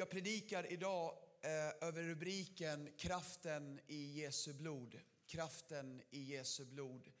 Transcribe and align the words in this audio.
Jag 0.00 0.10
predikar 0.10 0.72
idag 0.72 1.18
eh, 1.42 1.88
över 1.88 2.02
rubriken 2.02 2.92
Kraften 2.96 3.80
i 3.86 4.20
Jesu 4.20 4.52
blod. 4.52 5.00
Kraften 5.26 6.02
i 6.10 6.20
Jesu 6.20 6.64
blod. 6.64 7.12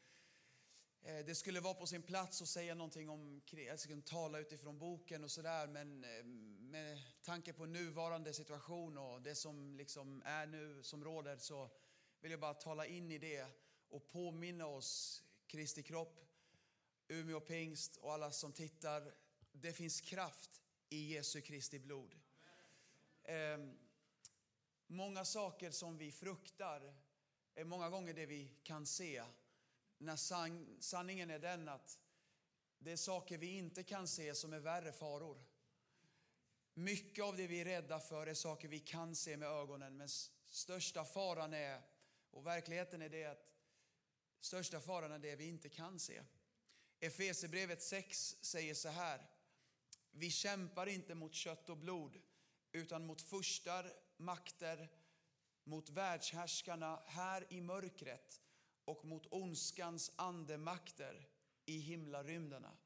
Eh, 1.02 1.26
Det 1.26 1.34
skulle 1.34 1.60
vara 1.60 1.74
på 1.74 1.86
sin 1.86 2.02
plats 2.02 2.42
att 2.42 2.48
säga 2.48 2.74
någonting 2.74 3.08
om, 3.08 3.42
jag 3.66 3.80
tala 4.02 4.38
utifrån 4.38 4.78
boken 4.78 5.24
och 5.24 5.30
sådär, 5.30 5.66
men 5.66 6.04
eh, 6.04 6.24
med 6.60 6.98
tanke 7.22 7.52
på 7.52 7.66
nuvarande 7.66 8.32
situation 8.32 8.98
och 8.98 9.22
det 9.22 9.34
som 9.34 9.76
liksom 9.76 10.22
är 10.24 10.46
nu, 10.46 10.82
som 10.82 11.04
råder, 11.04 11.36
så 11.36 11.70
vill 12.20 12.30
jag 12.30 12.40
bara 12.40 12.54
tala 12.54 12.86
in 12.86 13.12
i 13.12 13.18
det 13.18 13.46
och 13.88 14.08
påminna 14.08 14.66
oss, 14.66 15.22
Kristi 15.46 15.82
kropp, 15.82 16.24
Umeå 17.08 17.40
pingst 17.40 17.96
och 17.96 18.12
alla 18.12 18.30
som 18.30 18.52
tittar, 18.52 19.14
det 19.52 19.72
finns 19.72 20.00
kraft 20.00 20.62
i 20.88 21.14
Jesu 21.14 21.40
Kristi 21.40 21.78
blod. 21.78 22.20
Eh, 23.30 23.58
många 24.86 25.24
saker 25.24 25.70
som 25.70 25.98
vi 25.98 26.12
fruktar 26.12 26.94
är 27.54 27.64
många 27.64 27.90
gånger 27.90 28.14
det 28.14 28.26
vi 28.26 28.50
kan 28.62 28.86
se. 28.86 29.24
När 29.98 30.16
san, 30.16 30.76
sanningen 30.80 31.30
är 31.30 31.38
den 31.38 31.68
att 31.68 31.98
det 32.78 32.92
är 32.92 32.96
saker 32.96 33.38
vi 33.38 33.46
inte 33.46 33.82
kan 33.82 34.08
se 34.08 34.34
som 34.34 34.52
är 34.52 34.58
värre 34.58 34.92
faror. 34.92 35.44
Mycket 36.74 37.24
av 37.24 37.36
det 37.36 37.46
vi 37.46 37.60
är 37.60 37.64
rädda 37.64 38.00
för 38.00 38.26
är 38.26 38.34
saker 38.34 38.68
vi 38.68 38.80
kan 38.80 39.16
se 39.16 39.36
med 39.36 39.48
ögonen, 39.48 39.96
men 39.96 40.08
största 40.46 41.04
faran 41.04 41.54
är, 41.54 41.82
och 42.30 42.46
verkligheten 42.46 43.02
är 43.02 43.08
det 43.08 43.24
att 43.24 43.50
största 44.40 44.80
faran 44.80 45.12
är 45.12 45.18
det 45.18 45.36
vi 45.36 45.48
inte 45.48 45.68
kan 45.68 45.98
se. 45.98 46.22
Efesierbrevet 47.00 47.82
6 47.82 48.36
säger 48.40 48.74
så 48.74 48.88
här. 48.88 49.26
Vi 50.10 50.30
kämpar 50.30 50.86
inte 50.86 51.14
mot 51.14 51.34
kött 51.34 51.70
och 51.70 51.76
blod 51.76 52.20
utan 52.72 53.06
mot 53.06 53.22
furstar, 53.22 53.92
makter, 54.16 54.88
mot 55.64 55.90
världshärskarna 55.90 57.02
här 57.06 57.46
i 57.52 57.60
mörkret 57.60 58.40
och 58.84 59.04
mot 59.04 59.26
ondskans 59.30 60.12
andemakter 60.16 61.28
i 61.66 61.78
himlarymderna. 61.78 62.76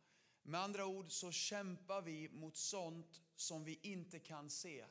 Med 0.43 0.61
andra 0.61 0.87
ord 0.87 1.13
så 1.13 1.33
kämpar 1.33 2.03
vi 2.03 2.29
mot 2.29 2.57
sånt 2.57 3.23
som 3.37 3.65
vi 3.65 3.79
inte 3.83 4.19
kan 4.19 4.51
se. 4.51 4.85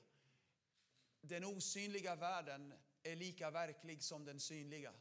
Den 1.22 1.46
osynliga 1.46 2.16
världen 2.16 2.74
är 3.04 3.16
lika 3.16 3.52
verklig 3.52 4.04
som 4.04 4.26
den 4.26 4.40
synliga. 4.40 4.94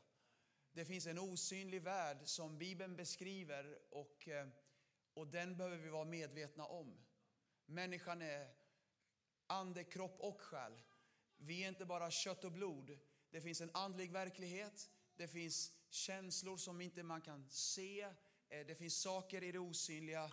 Det 0.72 0.84
finns 0.84 1.06
en 1.06 1.18
osynlig 1.18 1.82
värld 1.82 2.18
som 2.24 2.58
Bibeln 2.58 2.96
beskriver 2.96 3.78
och, 3.90 4.28
eh, 4.28 4.48
och 5.14 5.26
den 5.26 5.56
behöver 5.56 5.76
vi 5.76 5.88
vara 5.88 6.04
medvetna 6.04 6.66
om. 6.66 6.98
Människan 7.66 8.22
är 8.22 8.61
ande, 9.52 9.84
kropp 9.84 10.20
och 10.20 10.40
själ. 10.40 10.80
Vi 11.36 11.64
är 11.64 11.68
inte 11.68 11.86
bara 11.86 12.10
kött 12.10 12.44
och 12.44 12.52
blod. 12.52 12.98
Det 13.30 13.40
finns 13.40 13.60
en 13.60 13.70
andlig 13.74 14.12
verklighet, 14.12 14.90
det 15.16 15.28
finns 15.28 15.72
känslor 15.90 16.56
som 16.56 16.80
inte 16.80 17.02
man 17.02 17.20
kan 17.20 17.48
se, 17.50 18.00
eh, 18.48 18.66
det 18.66 18.74
finns 18.74 19.00
saker 19.00 19.42
i 19.42 19.52
det 19.52 19.58
osynliga. 19.58 20.32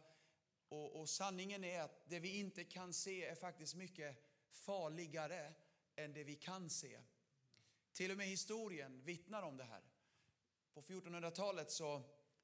Och, 0.70 1.00
och 1.00 1.10
sanningen 1.10 1.64
är 1.64 1.82
att 1.82 2.10
det 2.10 2.20
vi 2.20 2.40
inte 2.40 2.64
kan 2.64 2.94
se 2.94 3.26
är 3.26 3.36
faktiskt 3.36 3.76
mycket 3.76 4.16
farligare 4.52 5.54
än 5.96 6.14
det 6.14 6.24
vi 6.24 6.36
kan 6.36 6.70
se. 6.70 7.00
Till 7.94 8.12
och 8.12 8.18
med 8.18 8.28
historien 8.28 9.04
vittnar 9.04 9.44
om 9.44 9.58
det 9.58 9.64
här. 9.64 9.84
På 10.74 10.82
1400-talet 10.82 11.72
så 11.72 11.96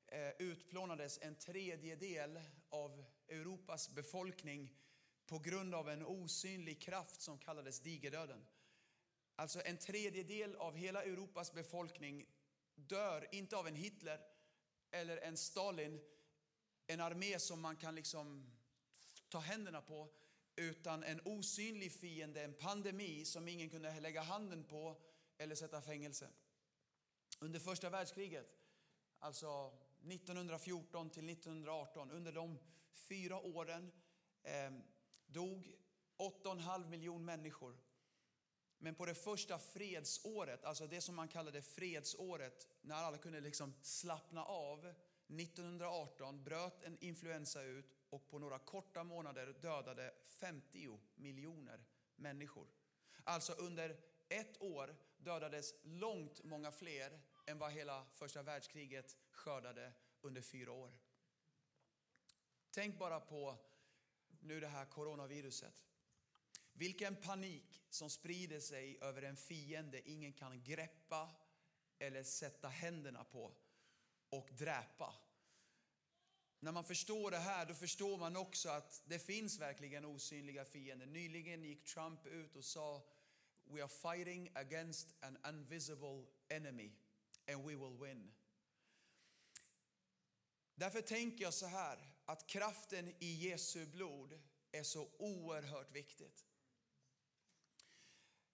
eh, 0.08 0.30
utplånades 0.40 1.20
en 1.22 1.36
tredjedel 1.36 2.42
av 2.70 3.06
Europas 3.28 3.90
befolkning 3.90 4.78
på 5.28 5.40
grund 5.40 5.76
av 5.76 5.90
en 5.90 6.06
osynlig 6.06 6.82
kraft 6.82 7.22
som 7.22 7.38
kallades 7.38 7.80
digerdöden. 7.80 8.46
Alltså 9.36 9.62
en 9.66 9.78
tredjedel 9.78 10.56
av 10.56 10.76
hela 10.76 11.04
Europas 11.04 11.54
befolkning 11.54 12.26
dör, 12.76 13.28
inte 13.32 13.58
av 13.58 13.68
en 13.68 13.76
Hitler 13.76 14.22
eller 14.92 15.18
en 15.18 15.38
Stalin, 15.38 16.02
en 16.88 17.02
armé 17.02 17.40
som 17.40 17.62
man 17.62 17.76
kan 17.76 17.96
liksom 17.96 18.52
ta 19.30 19.40
händerna 19.40 19.82
på, 19.82 20.10
utan 20.56 21.04
en 21.04 21.22
osynlig 21.26 21.92
fiende, 21.92 22.44
en 22.44 22.54
pandemi 22.54 23.26
som 23.26 23.48
ingen 23.48 23.70
kunde 23.70 24.00
lägga 24.00 24.22
handen 24.22 24.64
på 24.64 25.02
eller 25.38 25.56
sätta 25.56 25.82
fängelse. 25.82 26.30
Under 27.40 27.60
första 27.60 27.90
världskriget, 27.90 28.48
alltså 29.20 29.74
1914 30.12 31.10
till 31.10 31.30
1918, 31.30 32.12
under 32.12 32.32
de 32.32 32.60
fyra 32.94 33.40
åren 33.40 33.92
eh, 34.44 34.72
dog 35.36 35.78
8,5 36.18 36.90
miljoner 36.90 37.26
människor. 37.26 37.78
Men 38.78 38.96
på 38.96 39.06
det 39.06 39.16
första 39.16 39.60
fredsåret, 39.60 40.66
alltså 40.66 40.88
det 40.88 41.02
som 41.02 41.16
man 41.16 41.28
kallade 41.28 41.62
fredsåret, 41.62 42.68
när 42.82 42.96
alla 42.96 43.18
kunde 43.18 43.42
liksom 43.42 43.74
slappna 43.82 44.46
av, 44.46 44.94
1918 45.28 46.44
bröt 46.44 46.84
en 46.84 46.98
influensa 47.00 47.64
ut 47.64 47.96
och 48.10 48.28
på 48.28 48.40
några 48.40 48.60
korta 48.60 49.04
månader 49.04 49.54
dödade 49.62 50.14
50 50.28 51.00
miljoner 51.16 51.86
människor. 52.16 52.68
Alltså 53.24 53.54
under 53.54 53.98
ett 54.30 54.62
år 54.62 54.96
dödades 55.18 55.74
långt 55.84 56.44
många 56.44 56.72
fler 56.72 57.20
än 57.46 57.60
vad 57.60 57.72
hela 57.72 58.06
första 58.14 58.44
världskriget 58.44 59.18
skördade 59.32 59.94
under 60.22 60.42
fyra 60.42 60.72
år. 60.72 60.98
Tänk 62.72 63.00
bara 63.00 63.20
på 63.20 63.58
nu 64.46 64.60
det 64.60 64.68
här 64.68 64.86
coronaviruset. 64.86 65.84
Vilken 66.74 67.16
panik 67.16 67.84
som 67.90 68.10
sprider 68.10 68.60
sig 68.60 68.98
över 69.02 69.22
en 69.22 69.38
fiende 69.38 70.10
ingen 70.10 70.34
kan 70.34 70.64
greppa 70.64 71.30
eller 72.00 72.24
sätta 72.24 72.68
händerna 72.68 73.24
på 73.24 73.52
och 74.30 74.50
dräpa. 74.58 75.16
När 76.60 76.72
man 76.72 76.84
förstår 76.84 77.32
det 77.32 77.38
här, 77.38 77.66
då 77.66 77.74
förstår 77.74 78.18
man 78.18 78.36
också 78.36 78.70
att 78.70 79.04
det 79.06 79.20
finns 79.20 79.60
verkligen 79.60 80.06
osynliga 80.06 80.66
fiender. 80.66 81.06
Nyligen 81.06 81.64
gick 81.64 81.84
Trump 81.84 82.26
ut 82.26 82.56
och 82.56 82.66
sa 82.66 83.08
We 83.64 83.84
are 83.84 83.90
fighting 83.90 84.52
against 84.54 85.16
an 85.20 85.38
invisible 85.50 86.26
enemy 86.50 86.92
and 87.48 87.66
we 87.66 87.76
will 87.76 87.98
win. 88.02 88.34
Därför 90.76 91.02
tänker 91.02 91.44
jag 91.44 91.54
så 91.54 91.66
här, 91.66 92.15
att 92.26 92.48
kraften 92.48 93.14
i 93.20 93.50
Jesu 93.50 93.86
blod 93.86 94.40
är 94.72 94.84
så 94.84 95.10
oerhört 95.18 95.92
viktigt. 95.92 96.46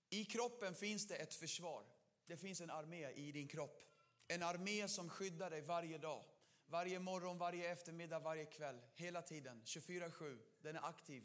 I 0.09 0.25
kroppen 0.25 0.75
finns 0.75 1.07
det 1.07 1.15
ett 1.15 1.33
försvar. 1.33 1.85
Det 2.25 2.37
finns 2.37 2.61
en 2.61 2.69
armé 2.69 3.11
i 3.11 3.31
din 3.31 3.47
kropp. 3.47 3.83
En 4.27 4.43
armé 4.43 4.87
som 4.87 5.09
skyddar 5.09 5.49
dig 5.49 5.61
varje 5.61 5.97
dag. 5.97 6.23
Varje 6.65 6.99
morgon, 6.99 7.37
varje 7.37 7.71
eftermiddag, 7.71 8.19
varje 8.19 8.45
kväll. 8.45 8.81
Hela 8.95 9.21
tiden, 9.21 9.61
24-7. 9.65 10.39
Den 10.61 10.75
är 10.75 10.85
aktiv. 10.85 11.23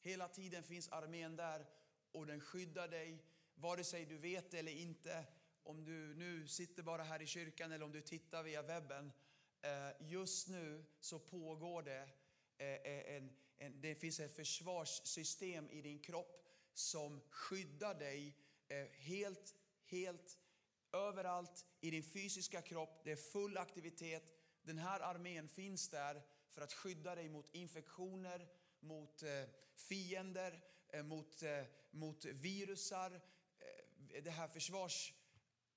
Hela 0.00 0.28
tiden 0.28 0.62
finns 0.62 0.88
armén 0.88 1.36
där 1.36 1.66
och 2.12 2.26
den 2.26 2.40
skyddar 2.40 2.88
dig, 2.88 3.24
vare 3.54 3.84
sig 3.84 4.04
du 4.04 4.18
vet 4.18 4.50
det 4.50 4.58
eller 4.58 4.72
inte. 4.72 5.24
Om 5.62 5.84
du 5.84 6.14
nu 6.14 6.46
sitter 6.48 6.82
bara 6.82 7.02
här 7.02 7.22
i 7.22 7.26
kyrkan 7.26 7.72
eller 7.72 7.84
om 7.84 7.92
du 7.92 8.00
tittar 8.00 8.42
via 8.42 8.62
webben. 8.62 9.12
Eh, 9.62 9.90
just 9.98 10.48
nu 10.48 10.84
så 11.00 11.18
pågår 11.18 11.82
det, 11.82 12.08
eh, 12.58 12.66
eh, 12.68 13.16
en, 13.16 13.30
en, 13.58 13.80
det 13.80 13.94
finns 13.94 14.20
ett 14.20 14.36
försvarssystem 14.36 15.70
i 15.70 15.82
din 15.82 15.98
kropp 15.98 16.48
som 16.74 17.20
skyddar 17.30 17.94
dig 17.94 18.36
helt, 18.92 19.54
helt 19.84 20.38
överallt 20.92 21.66
i 21.80 21.90
din 21.90 22.02
fysiska 22.02 22.62
kropp. 22.62 23.00
Det 23.04 23.12
är 23.12 23.16
full 23.16 23.56
aktivitet. 23.56 24.34
Den 24.62 24.78
här 24.78 25.00
armén 25.00 25.48
finns 25.48 25.88
där 25.88 26.22
för 26.50 26.62
att 26.62 26.72
skydda 26.72 27.14
dig 27.14 27.28
mot 27.28 27.54
infektioner, 27.54 28.48
mot 28.80 29.22
fiender, 29.74 30.64
mot, 31.02 31.42
mot 31.90 32.24
virusar. 32.24 33.20
Det 34.22 34.30
här 34.30 34.48
försvars, 34.48 35.14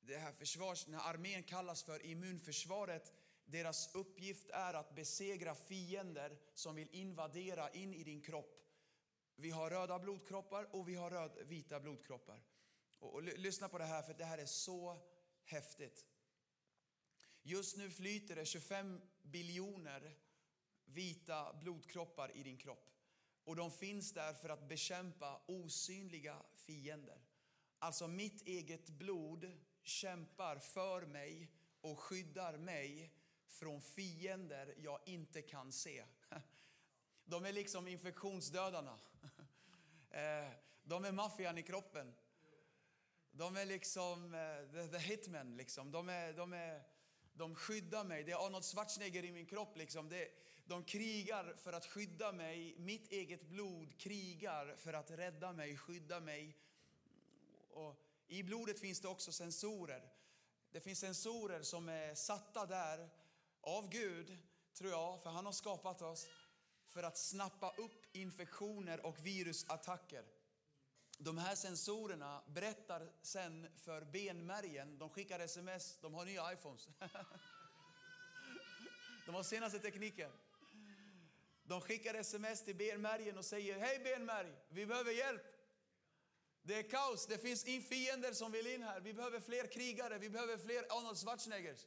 det 0.02 0.18
här 0.18 0.34
försvars, 0.34 0.86
den 0.86 0.94
här 0.94 1.14
armén 1.14 1.44
kallas 1.44 1.84
för 1.84 2.06
immunförsvaret. 2.06 3.14
Deras 3.52 3.96
uppgift 3.96 4.50
är 4.50 4.74
att 4.74 4.96
besegra 4.96 5.56
fiender 5.56 6.38
som 6.54 6.76
vill 6.76 6.88
invadera 6.92 7.70
in 7.70 7.94
i 7.94 8.04
din 8.04 8.22
kropp. 8.22 8.58
Vi 9.36 9.50
har 9.50 9.70
röda 9.70 10.00
blodkroppar 10.00 10.76
och 10.76 10.90
vi 10.90 10.96
har 10.96 11.10
röd, 11.10 11.32
vita 11.46 11.80
blodkroppar. 11.80 12.44
Och, 13.00 13.14
och 13.14 13.24
lyssna 13.24 13.70
på 13.70 13.78
det 13.78 13.86
här, 13.86 14.04
för 14.04 14.14
det 14.14 14.26
här 14.26 14.38
är 14.38 14.46
så 14.46 14.98
häftigt. 15.44 16.06
Just 17.42 17.78
nu 17.78 17.90
flyter 17.90 18.36
det 18.36 18.46
25 18.46 19.02
biljoner 19.22 20.18
vita 20.86 21.54
blodkroppar 21.54 22.38
i 22.38 22.44
din 22.44 22.58
kropp. 22.58 22.92
Och 23.44 23.56
de 23.56 23.72
finns 23.72 24.14
där 24.14 24.34
för 24.34 24.50
att 24.50 24.70
bekämpa 24.70 25.42
osynliga 25.48 26.44
fiender. 26.54 27.22
Alltså 27.80 28.08
mitt 28.08 28.48
eget 28.48 28.90
blod 28.90 29.52
kämpar 29.84 30.60
för 30.60 31.06
mig 31.06 31.52
och 31.82 32.00
skyddar 32.00 32.58
mig 32.58 33.14
från 33.52 33.82
fiender 33.82 34.74
jag 34.78 35.00
inte 35.06 35.42
kan 35.42 35.72
se. 35.72 36.04
De 37.26 37.46
är 37.46 37.52
liksom 37.52 37.88
infektionsdödarna. 37.88 39.00
Eh, 40.14 40.50
de 40.84 41.06
är 41.06 41.12
maffian 41.12 41.58
i 41.58 41.64
kroppen. 41.64 42.14
De 43.32 43.58
är 43.58 43.66
liksom 43.66 44.34
eh, 44.34 44.90
the, 44.92 44.98
hitmen. 44.98 45.58
Liksom. 45.58 45.92
De, 45.92 46.10
är, 46.10 46.34
de, 46.34 46.54
är, 46.54 46.84
de 47.34 47.56
skyddar 47.56 48.04
mig. 48.04 48.24
Det 48.24 48.32
är 48.32 48.46
Arnold 48.46 48.66
Schwarzenegger 48.66 49.26
i 49.26 49.32
min 49.32 49.46
kropp. 49.46 49.78
Liksom. 49.78 50.10
Det, 50.10 50.32
de 50.66 50.84
krigar 50.84 51.56
för 51.58 51.74
att 51.74 51.86
skydda 51.86 52.32
mig. 52.32 52.76
Mitt 52.78 53.12
eget 53.12 53.42
blod 53.42 53.98
krigar 53.98 54.76
för 54.78 54.94
att 54.94 55.12
rädda 55.12 55.54
mig, 55.54 55.78
skydda 55.78 56.20
mig. 56.20 56.58
Och 57.70 57.96
I 58.28 58.44
blodet 58.44 58.80
finns 58.80 59.02
det 59.02 59.08
också 59.08 59.32
sensorer. 59.32 60.10
Det 60.72 60.82
finns 60.82 61.00
sensorer 61.00 61.62
som 61.62 61.90
är 61.90 62.16
satta 62.16 62.66
där 62.66 63.10
av 63.62 63.90
Gud, 63.90 64.38
tror 64.74 64.92
jag, 64.92 65.24
för 65.24 65.30
han 65.30 65.46
har 65.46 65.54
skapat 65.54 66.02
oss 66.02 66.28
för 66.88 67.04
att 67.04 67.18
snappa 67.18 67.74
upp 67.78 68.06
infektioner 68.16 69.06
och 69.06 69.26
virusattacker. 69.26 70.26
De 71.18 71.38
här 71.38 71.56
sensorerna 71.56 72.44
berättar 72.48 73.12
sen 73.22 73.68
för 73.78 74.02
benmärgen, 74.02 74.98
de 74.98 75.10
skickar 75.10 75.40
sms, 75.40 75.98
de 76.02 76.14
har 76.14 76.26
nya 76.26 76.54
iPhones. 76.54 76.88
De 79.26 79.36
har 79.36 79.44
senaste 79.44 79.80
tekniken. 79.80 80.32
De 81.64 81.82
skickar 81.82 82.14
sms 82.14 82.64
till 82.64 82.76
benmärgen 82.76 83.38
och 83.38 83.46
säger, 83.46 83.80
hej 83.80 84.00
benmärg, 84.00 84.54
vi 84.70 84.86
behöver 84.86 85.12
hjälp. 85.12 85.42
Det 86.64 86.76
är 86.76 86.90
kaos, 86.90 87.28
det 87.28 87.38
finns 87.38 87.64
fiender 87.64 88.34
som 88.34 88.52
vill 88.52 88.68
in 88.68 88.84
här. 88.84 89.00
Vi 89.00 89.14
behöver 89.14 89.40
fler 89.40 89.68
krigare, 89.68 90.18
vi 90.18 90.30
behöver 90.30 90.58
fler 90.58 90.86
Arnold 90.90 91.18
Schwarzeneggers. 91.18 91.86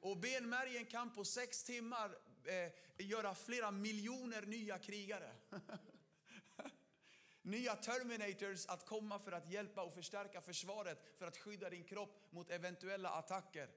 Och 0.00 0.16
benmärgen 0.16 0.86
kan 0.86 1.14
på 1.14 1.24
sex 1.24 1.64
timmar 1.64 2.18
eh, 2.44 2.72
göra 3.06 3.34
flera 3.34 3.70
miljoner 3.70 4.42
nya 4.42 4.78
krigare. 4.78 5.34
nya 7.42 7.76
Terminators 7.76 8.66
att 8.66 8.86
komma 8.86 9.18
för 9.18 9.32
att 9.32 9.50
hjälpa 9.50 9.82
och 9.82 9.94
förstärka 9.94 10.40
försvaret 10.40 11.12
för 11.14 11.26
att 11.26 11.36
skydda 11.36 11.70
din 11.70 11.84
kropp 11.84 12.32
mot 12.32 12.50
eventuella 12.50 13.10
attacker. 13.10 13.70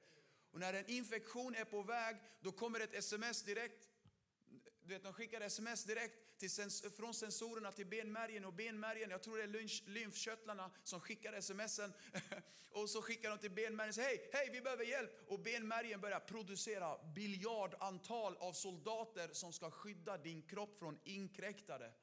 Och 0.52 0.60
när 0.60 0.74
en 0.74 0.90
infektion 0.90 1.56
är 1.56 1.66
på 1.66 1.82
väg, 1.82 2.16
då 2.42 2.52
kommer 2.52 2.80
ett 2.80 2.94
sms 2.94 3.44
direkt 3.44 3.91
du 4.84 4.94
vet, 4.94 5.04
de 5.04 5.14
skickar 5.14 5.42
sms 5.42 5.84
direkt 5.84 6.38
till 6.38 6.52
sens 6.52 6.84
från 6.98 7.14
sensorerna 7.14 7.72
till 7.72 7.88
benmärgen 7.88 8.46
och 8.46 8.54
benmärgen, 8.54 9.10
jag 9.10 9.24
tror 9.24 9.38
det 9.38 9.44
är 9.44 9.90
lymfkörtlarna 9.90 10.72
som 10.84 11.00
skickar 11.00 11.42
smsen. 11.42 11.94
och 12.72 12.90
så 12.90 13.02
skickar 13.02 13.30
de 13.30 13.38
till 13.38 13.52
benmärgen 13.52 13.90
och 13.90 13.96
säger 13.96 14.10
hej, 14.10 14.30
hej 14.34 14.50
vi 14.52 14.62
behöver 14.62 14.86
hjälp. 14.86 15.12
Och 15.28 15.40
benmärgen 15.40 16.02
börjar 16.02 16.20
producera 16.20 16.98
biljardantal 17.16 18.38
av 18.38 18.54
soldater 18.54 19.30
som 19.34 19.54
ska 19.54 19.72
skydda 19.72 20.18
din 20.18 20.42
kropp 20.42 20.80
från 20.80 21.00
inkräktare. 21.04 21.94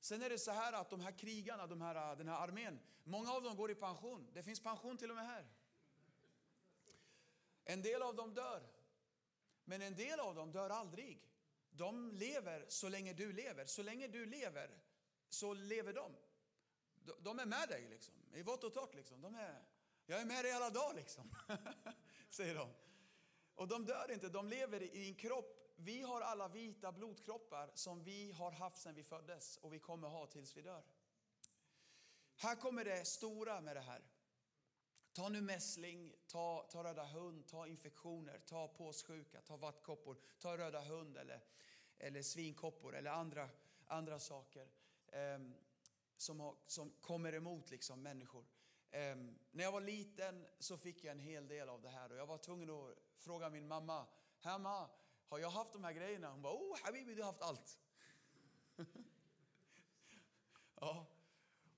Sen 0.00 0.22
är 0.22 0.30
det 0.30 0.38
så 0.38 0.50
här 0.50 0.72
att 0.72 0.90
de 0.90 1.00
här 1.00 1.18
krigarna, 1.18 1.66
de 1.66 1.80
här, 1.80 2.16
den 2.16 2.28
här 2.28 2.36
armén, 2.36 2.80
många 3.04 3.32
av 3.32 3.42
dem 3.42 3.56
går 3.56 3.70
i 3.70 3.74
pension. 3.74 4.30
Det 4.32 4.42
finns 4.42 4.60
pension 4.60 4.96
till 4.96 5.10
och 5.10 5.16
med 5.16 5.26
här. 5.26 5.46
En 7.64 7.82
del 7.82 8.02
av 8.02 8.14
dem 8.14 8.34
dör. 8.34 8.62
Men 9.64 9.82
en 9.82 9.94
del 9.94 10.20
av 10.20 10.34
dem 10.34 10.52
dör 10.52 10.70
aldrig. 10.70 11.31
De 11.72 12.12
lever 12.12 12.64
så 12.68 12.88
länge 12.88 13.12
du 13.12 13.32
lever. 13.32 13.66
Så 13.66 13.82
länge 13.82 14.08
du 14.08 14.26
lever 14.26 14.82
så 15.28 15.54
lever 15.54 15.92
de. 15.92 16.16
De 17.18 17.38
är 17.38 17.46
med 17.46 17.68
dig 17.68 17.88
liksom, 17.88 18.14
i 18.34 18.42
vått 18.42 18.64
och 18.64 18.74
torrt. 18.74 18.94
Liksom. 18.94 19.20
De 19.20 19.34
är, 19.34 19.62
jag 20.06 20.20
är 20.20 20.24
med 20.24 20.44
dig 20.44 20.52
alla 20.52 20.70
dagar, 20.70 20.94
liksom. 20.94 21.34
säger 22.30 22.54
de. 22.54 22.68
Och 23.54 23.68
de 23.68 23.84
dör 23.84 24.10
inte, 24.10 24.28
de 24.28 24.48
lever 24.48 24.82
i 24.82 25.08
en 25.08 25.14
kropp. 25.14 25.58
Vi 25.76 26.02
har 26.02 26.20
alla 26.20 26.48
vita 26.48 26.92
blodkroppar 26.92 27.70
som 27.74 28.04
vi 28.04 28.32
har 28.32 28.50
haft 28.50 28.78
sedan 28.78 28.94
vi 28.94 29.04
föddes 29.04 29.56
och 29.56 29.72
vi 29.72 29.78
kommer 29.78 30.08
ha 30.08 30.26
tills 30.26 30.56
vi 30.56 30.62
dör. 30.62 30.84
Här 32.36 32.56
kommer 32.56 32.84
det 32.84 33.04
stora 33.04 33.60
med 33.60 33.76
det 33.76 33.80
här. 33.80 34.02
Ta 35.12 35.28
nu 35.28 35.40
mässling, 35.40 36.14
ta, 36.26 36.66
ta 36.70 36.84
röda 36.84 37.04
hund, 37.04 37.46
ta 37.46 37.66
infektioner, 37.66 38.38
ta 38.38 38.68
påssjuka, 38.68 39.40
ta 39.40 39.56
vattkoppor, 39.56 40.16
ta 40.38 40.58
röda 40.58 40.80
hund 40.80 41.16
eller, 41.16 41.40
eller 41.98 42.22
svinkoppor 42.22 42.96
eller 42.96 43.10
andra, 43.10 43.48
andra 43.86 44.18
saker 44.18 44.68
eh, 45.06 45.38
som, 46.16 46.40
har, 46.40 46.54
som 46.66 46.92
kommer 47.00 47.32
emot 47.32 47.70
liksom 47.70 48.02
människor. 48.02 48.44
Eh, 48.90 49.16
när 49.50 49.64
jag 49.64 49.72
var 49.72 49.80
liten 49.80 50.46
så 50.58 50.76
fick 50.76 51.04
jag 51.04 51.12
en 51.12 51.20
hel 51.20 51.48
del 51.48 51.68
av 51.68 51.82
det 51.82 51.88
här 51.88 52.12
och 52.12 52.18
jag 52.18 52.26
var 52.26 52.38
tvungen 52.38 52.70
att 52.70 52.96
fråga 53.16 53.50
min 53.50 53.68
mamma, 53.68 54.06
hemma, 54.40 54.90
har 55.28 55.38
jag 55.38 55.50
haft 55.50 55.72
de 55.72 55.84
här 55.84 55.92
grejerna? 55.92 56.30
Hon 56.30 56.42
bara, 56.42 56.54
oh 56.54 56.78
Habibi, 56.82 57.14
du 57.14 57.22
har 57.22 57.26
haft 57.26 57.42
allt. 57.42 57.78
ja. 60.80 61.06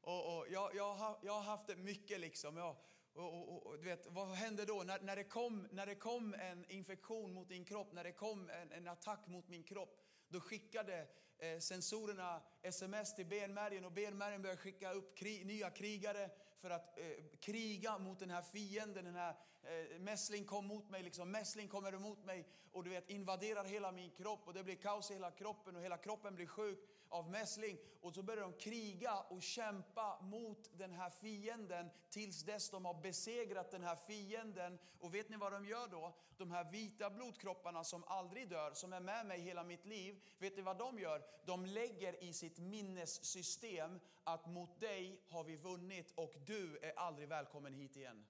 Och, 0.01 0.37
och 0.37 0.47
jag, 0.51 0.75
jag, 0.75 0.95
har, 0.95 1.19
jag 1.23 1.33
har 1.33 1.43
haft 1.43 1.67
det 1.67 1.77
mycket 1.77 2.21
liksom. 2.21 2.57
Jag, 2.57 2.77
och, 3.15 3.53
och, 3.53 3.67
och, 3.67 3.79
du 3.79 3.85
vet, 3.85 4.07
vad 4.11 4.29
hände 4.29 4.65
då? 4.65 4.83
När, 4.83 5.01
när, 5.01 5.17
det 5.17 5.25
kom, 5.25 5.69
när 5.71 5.87
det 5.87 5.95
kom 5.95 6.35
en 6.35 6.65
infektion 6.71 7.33
mot 7.33 7.49
din 7.49 7.65
kropp, 7.65 7.93
när 7.93 8.05
det 8.05 8.13
kom 8.13 8.51
en, 8.51 8.73
en 8.73 8.89
attack 8.89 9.27
mot 9.27 9.49
min 9.49 9.63
kropp, 9.63 10.01
då 10.29 10.41
skickade 10.41 11.07
eh, 11.39 11.59
sensorerna 11.59 12.43
sms 12.63 13.15
till 13.15 13.27
benmärgen 13.27 13.85
och 13.85 13.93
benmärgen 13.93 14.43
började 14.43 14.61
skicka 14.61 14.93
upp 14.93 15.19
krig, 15.19 15.47
nya 15.47 15.71
krigare 15.71 16.31
för 16.59 16.71
att 16.71 16.99
eh, 16.99 17.05
kriga 17.41 17.99
mot 17.99 18.19
den 18.19 18.31
här 18.31 18.43
fienden. 18.43 19.05
Den 19.05 19.15
här 19.15 19.35
eh, 19.63 19.99
mässling 19.99 20.45
kom 20.45 20.67
mot 20.67 20.91
mig, 20.91 21.03
liksom. 21.03 21.31
mässling 21.31 21.69
kommer 21.69 21.93
emot 21.93 22.25
mig 22.25 22.49
och 22.73 22.85
du 22.85 22.91
vet 22.91 23.11
invaderar 23.11 23.65
hela 23.65 23.93
min 23.93 24.11
kropp 24.11 24.41
och 24.45 24.55
det 24.55 24.65
blir 24.65 24.77
kaos 24.77 25.11
i 25.11 25.15
hela 25.15 25.31
kroppen 25.31 25.77
och 25.77 25.83
hela 25.83 25.97
kroppen 25.97 26.35
blir 26.35 26.47
sjuk 26.47 26.79
av 27.15 27.31
mässling. 27.31 27.79
Och 28.01 28.15
så 28.15 28.23
börjar 28.23 28.43
de 28.43 28.53
kriga 28.53 29.19
och 29.19 29.43
kämpa 29.43 30.21
mot 30.21 30.71
den 30.79 30.93
här 30.93 31.11
fienden 31.11 31.91
tills 32.11 32.43
dess 32.43 32.71
de 32.71 32.85
har 32.85 32.95
besegrat 32.95 33.71
den 33.71 33.83
här 33.83 33.97
fienden. 33.97 34.79
Och 35.01 35.15
vet 35.15 35.29
ni 35.29 35.37
vad 35.37 35.53
de 35.53 35.67
gör 35.67 35.89
då? 35.89 36.17
De 36.37 36.51
här 36.51 36.65
vita 36.73 37.11
blodkropparna 37.11 37.85
som 37.85 38.05
aldrig 38.07 38.49
dör, 38.49 38.73
som 38.73 38.93
är 38.93 39.01
med 39.01 39.27
mig 39.27 39.41
hela 39.41 39.65
mitt 39.65 39.87
liv. 39.87 40.23
Vet 40.39 40.57
ni 40.57 40.63
vad 40.63 40.79
de 40.79 40.99
gör? 40.99 41.23
De 41.45 41.67
lägger 41.67 42.25
i 42.25 42.33
sitt 42.33 42.59
minnessystem 42.59 44.01
att 44.25 44.47
mot 44.47 44.81
dig 44.81 45.21
har 45.29 45.45
vi 45.45 45.57
vunnit 45.57 46.13
och 46.17 46.35
du 46.47 46.79
är 46.83 46.99
aldrig 46.99 47.29
välkommen 47.29 47.75
hit 47.75 47.97
igen. 47.97 48.27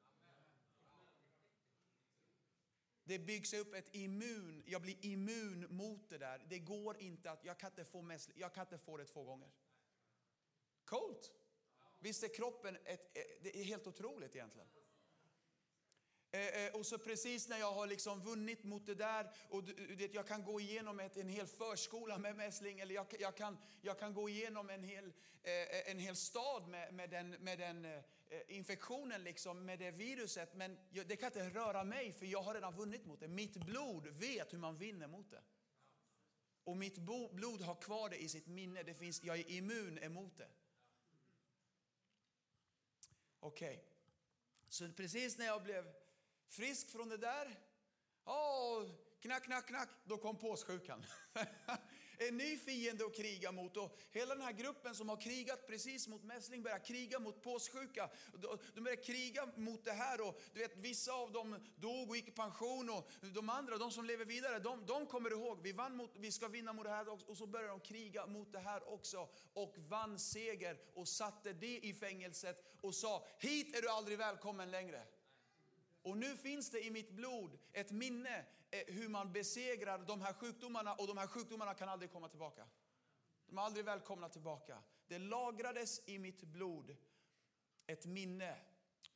Det 3.04 3.18
byggs 3.18 3.54
upp 3.54 3.74
ett 3.74 3.94
immun, 3.94 4.62
jag 4.66 4.82
blir 4.82 5.04
immun 5.04 5.66
mot 5.70 6.08
det 6.08 6.18
där. 6.18 6.46
Det 6.48 6.58
går 6.58 6.98
inte 6.98 7.30
att, 7.30 7.44
jag 7.44 7.58
kan 7.58 7.70
inte 7.70 7.84
få, 7.84 8.02
mest, 8.02 8.30
jag 8.34 8.54
kan 8.54 8.66
inte 8.66 8.78
få 8.78 8.96
det 8.96 9.04
två 9.04 9.24
gånger. 9.24 9.50
Coolt! 10.84 11.32
Visst 11.98 12.22
är 12.22 12.34
kroppen 12.34 12.76
ett, 12.84 13.14
det 13.40 13.60
är 13.60 13.64
helt 13.64 13.86
otroligt 13.86 14.34
egentligen. 14.34 14.68
Eh, 16.34 16.64
eh, 16.64 16.74
och 16.74 16.86
så 16.86 16.98
precis 16.98 17.48
när 17.48 17.58
jag 17.58 17.72
har 17.72 17.86
liksom 17.86 18.20
vunnit 18.20 18.64
mot 18.64 18.86
det 18.86 18.94
där 18.94 19.30
och 19.48 19.64
det, 19.64 20.14
jag 20.14 20.26
kan 20.26 20.44
gå 20.44 20.60
igenom 20.60 21.00
ett, 21.00 21.16
en 21.16 21.28
hel 21.28 21.46
förskola 21.46 22.18
med 22.18 22.36
mässling 22.36 22.80
eller 22.80 22.94
jag, 22.94 23.06
jag, 23.18 23.36
kan, 23.36 23.58
jag 23.82 23.98
kan 23.98 24.14
gå 24.14 24.28
igenom 24.28 24.70
en 24.70 24.82
hel, 24.82 25.12
eh, 25.42 25.90
en 25.90 25.98
hel 25.98 26.16
stad 26.16 26.68
med, 26.68 26.94
med 26.94 27.10
den, 27.10 27.30
med 27.30 27.58
den 27.58 28.02
infektionen, 28.48 29.24
liksom, 29.24 29.64
med 29.64 29.78
det 29.78 29.90
viruset. 29.90 30.54
Men 30.54 30.78
det 31.06 31.16
kan 31.16 31.26
inte 31.26 31.50
röra 31.50 31.84
mig 31.84 32.12
för 32.12 32.26
jag 32.26 32.42
har 32.42 32.54
redan 32.54 32.76
vunnit 32.76 33.06
mot 33.06 33.20
det. 33.20 33.28
Mitt 33.28 33.56
blod 33.56 34.06
vet 34.06 34.52
hur 34.52 34.58
man 34.58 34.76
vinner 34.76 35.06
mot 35.06 35.30
det. 35.30 35.42
Och 36.64 36.76
mitt 36.76 36.98
blod 37.32 37.62
har 37.62 37.74
kvar 37.74 38.08
det 38.08 38.22
i 38.22 38.28
sitt 38.28 38.46
minne. 38.46 38.82
Det 38.82 38.94
finns, 38.94 39.24
jag 39.24 39.38
är 39.38 39.50
immun 39.50 39.98
emot 39.98 40.38
det. 40.38 40.48
Okej, 43.40 43.74
okay. 43.74 43.84
så 44.68 44.92
precis 44.92 45.38
när 45.38 45.46
jag 45.46 45.62
blev 45.62 46.03
frisk 46.48 46.90
från 46.90 47.08
det 47.08 47.16
där. 47.16 47.58
Oh, 48.24 48.88
knack, 49.20 49.44
knack, 49.44 49.66
knack, 49.66 49.88
då 50.04 50.16
kom 50.16 50.38
påssjukan. 50.38 51.04
En 52.18 52.36
ny 52.36 52.56
fiende 52.56 53.06
att 53.06 53.16
kriga 53.16 53.52
mot. 53.52 53.76
Och 53.76 53.98
hela 54.10 54.34
den 54.34 54.44
här 54.44 54.52
gruppen 54.52 54.94
som 54.94 55.08
har 55.08 55.20
krigat 55.20 55.66
precis 55.66 56.08
mot 56.08 56.24
mässling 56.24 56.62
börjar 56.62 56.78
kriga 56.78 57.18
mot 57.18 57.42
påssjuka. 57.42 58.10
De 58.74 58.80
börjar 58.84 59.02
kriga 59.04 59.48
mot 59.56 59.84
det 59.84 59.92
här 59.92 60.20
och 60.28 60.40
du 60.52 60.60
vet 60.60 60.76
vissa 60.76 61.12
av 61.12 61.32
dem 61.32 61.56
dog 61.76 62.10
och 62.10 62.16
gick 62.16 62.28
i 62.28 62.30
pension 62.30 62.90
och 62.90 63.10
de 63.34 63.50
andra, 63.50 63.78
de 63.78 63.90
som 63.90 64.04
lever 64.04 64.24
vidare, 64.24 64.58
de, 64.58 64.86
de 64.86 65.06
kommer 65.06 65.30
ihåg, 65.30 65.60
vi, 65.62 65.72
vann 65.72 65.96
mot, 65.96 66.10
vi 66.16 66.32
ska 66.32 66.48
vinna 66.48 66.72
mot 66.72 66.84
det 66.84 66.90
här 66.90 67.08
också. 67.08 67.26
Och 67.26 67.36
så 67.36 67.46
börjar 67.46 67.68
de 67.68 67.80
kriga 67.80 68.26
mot 68.26 68.52
det 68.52 68.58
här 68.58 68.92
också 68.92 69.28
och 69.52 69.74
vann 69.78 70.18
seger 70.18 70.78
och 70.94 71.08
satte 71.08 71.52
det 71.52 71.78
i 71.78 71.94
fängelset 71.94 72.64
och 72.80 72.94
sa, 72.94 73.26
hit 73.38 73.76
är 73.76 73.82
du 73.82 73.88
aldrig 73.88 74.18
välkommen 74.18 74.70
längre. 74.70 75.06
Och 76.04 76.16
nu 76.16 76.36
finns 76.36 76.70
det 76.70 76.86
i 76.86 76.90
mitt 76.90 77.10
blod 77.10 77.58
ett 77.72 77.90
minne 77.90 78.44
eh, 78.70 78.94
hur 78.94 79.08
man 79.08 79.32
besegrar 79.32 79.98
de 79.98 80.20
här 80.20 80.32
sjukdomarna 80.32 80.94
och 80.94 81.06
de 81.06 81.18
här 81.18 81.26
sjukdomarna 81.26 81.74
kan 81.74 81.88
aldrig 81.88 82.12
komma 82.12 82.28
tillbaka. 82.28 82.66
De 83.46 83.58
är 83.58 83.62
aldrig 83.62 83.84
välkomna 83.84 84.28
tillbaka. 84.28 84.78
Det 85.06 85.18
lagrades 85.18 86.08
i 86.08 86.18
mitt 86.18 86.42
blod 86.42 86.96
ett 87.86 88.06
minne. 88.06 88.56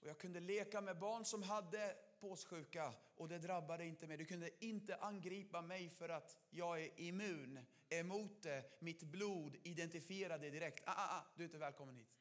Och 0.00 0.09
jag 0.09 0.18
kunde 0.18 0.40
leka 0.40 0.80
med 0.80 0.99
barn 0.99 1.25
som 1.25 1.42
hade 1.42 1.97
påssjuka 2.21 2.92
och 3.16 3.28
det 3.28 3.38
drabbade 3.38 3.87
inte 3.87 4.07
mig. 4.07 4.16
Du 4.16 4.25
kunde 4.25 4.64
inte 4.64 4.97
angripa 4.97 5.62
mig 5.62 5.90
för 5.90 6.09
att 6.09 6.38
jag 6.50 6.83
är 6.83 7.00
immun 7.00 7.66
emot 7.88 8.42
det. 8.42 8.64
Mitt 8.80 9.02
blod 9.02 9.57
identifierade 9.62 10.50
direkt. 10.50 10.85
Ah, 10.87 10.92
ah, 10.92 11.18
ah, 11.18 11.25
du 11.37 11.42
är 11.42 11.47
inte 11.47 11.59
välkommen 11.59 11.97
hit. 11.97 12.18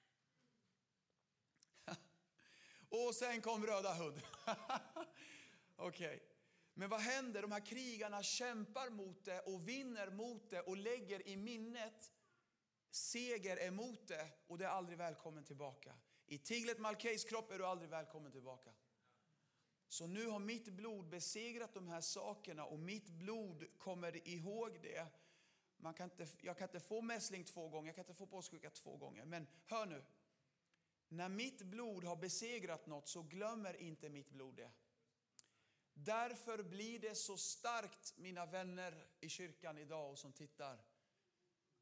Och 2.89 3.15
sen 3.15 3.41
kom 3.41 3.65
Röda 3.65 3.93
Hund. 3.93 4.21
Okej. 5.75 6.07
Okay. 6.07 6.19
Men 6.73 6.89
vad 6.89 6.99
händer? 6.99 7.41
De 7.41 7.51
här 7.51 7.65
krigarna 7.65 8.23
kämpar 8.23 8.89
mot 8.89 9.25
det 9.25 9.39
och 9.39 9.67
vinner 9.67 10.09
mot 10.09 10.49
det 10.49 10.61
och 10.61 10.77
lägger 10.77 11.27
i 11.27 11.37
minnet 11.37 12.11
seger 12.91 13.63
emot 13.67 14.07
det 14.07 14.27
och 14.47 14.57
det 14.57 14.65
är 14.65 14.69
aldrig 14.69 14.97
välkommen 14.97 15.43
tillbaka. 15.43 15.93
I 16.25 16.37
Tiglet 16.37 16.79
Malkejs 16.79 17.23
kropp 17.23 17.51
är 17.51 17.57
du 17.57 17.65
aldrig 17.65 17.89
välkommen 17.89 18.31
tillbaka. 18.31 18.71
Så 19.87 20.07
nu 20.07 20.27
har 20.27 20.39
mitt 20.39 20.69
blod 20.69 21.09
besegrat 21.09 21.73
de 21.73 21.87
här 21.87 22.01
sakerna 22.01 22.65
och 22.65 22.79
mitt 22.79 23.09
blod 23.09 23.65
kommer 23.77 24.27
ihåg 24.27 24.79
det. 24.81 25.07
Man 25.77 25.93
kan 25.93 26.11
inte, 26.11 26.27
jag 26.41 26.57
kan 26.57 26.67
inte 26.67 26.79
få 26.79 27.01
mässling 27.01 27.43
två 27.43 27.69
gånger, 27.69 27.87
jag 27.87 27.95
kan 27.95 28.03
inte 28.03 28.13
få 28.13 28.27
påssjuka 28.27 28.69
två 28.69 28.97
gånger. 28.97 29.25
Men 29.25 29.47
hör 29.65 29.85
nu, 29.85 30.03
när 31.09 31.29
mitt 31.29 31.61
blod 31.61 32.03
har 32.03 32.15
besegrat 32.15 32.87
något 32.87 33.07
så 33.07 33.23
glömmer 33.23 33.81
inte 33.81 34.09
mitt 34.09 34.29
blod 34.29 34.55
det. 34.55 34.71
Därför 35.93 36.63
blir 36.63 36.99
det 36.99 37.15
så 37.15 37.37
starkt, 37.37 38.17
mina 38.17 38.45
vänner 38.45 39.07
i 39.19 39.29
kyrkan 39.29 39.77
idag 39.77 40.11
och 40.11 40.19
som 40.19 40.33
tittar, 40.33 40.77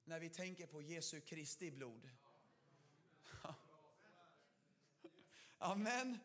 när 0.04 0.20
vi 0.20 0.30
tänker 0.30 0.68
på 0.68 0.82
Jesu 0.82 1.22
Kristi 1.22 1.72
blod. 1.72 2.10
Amen. 5.58 6.20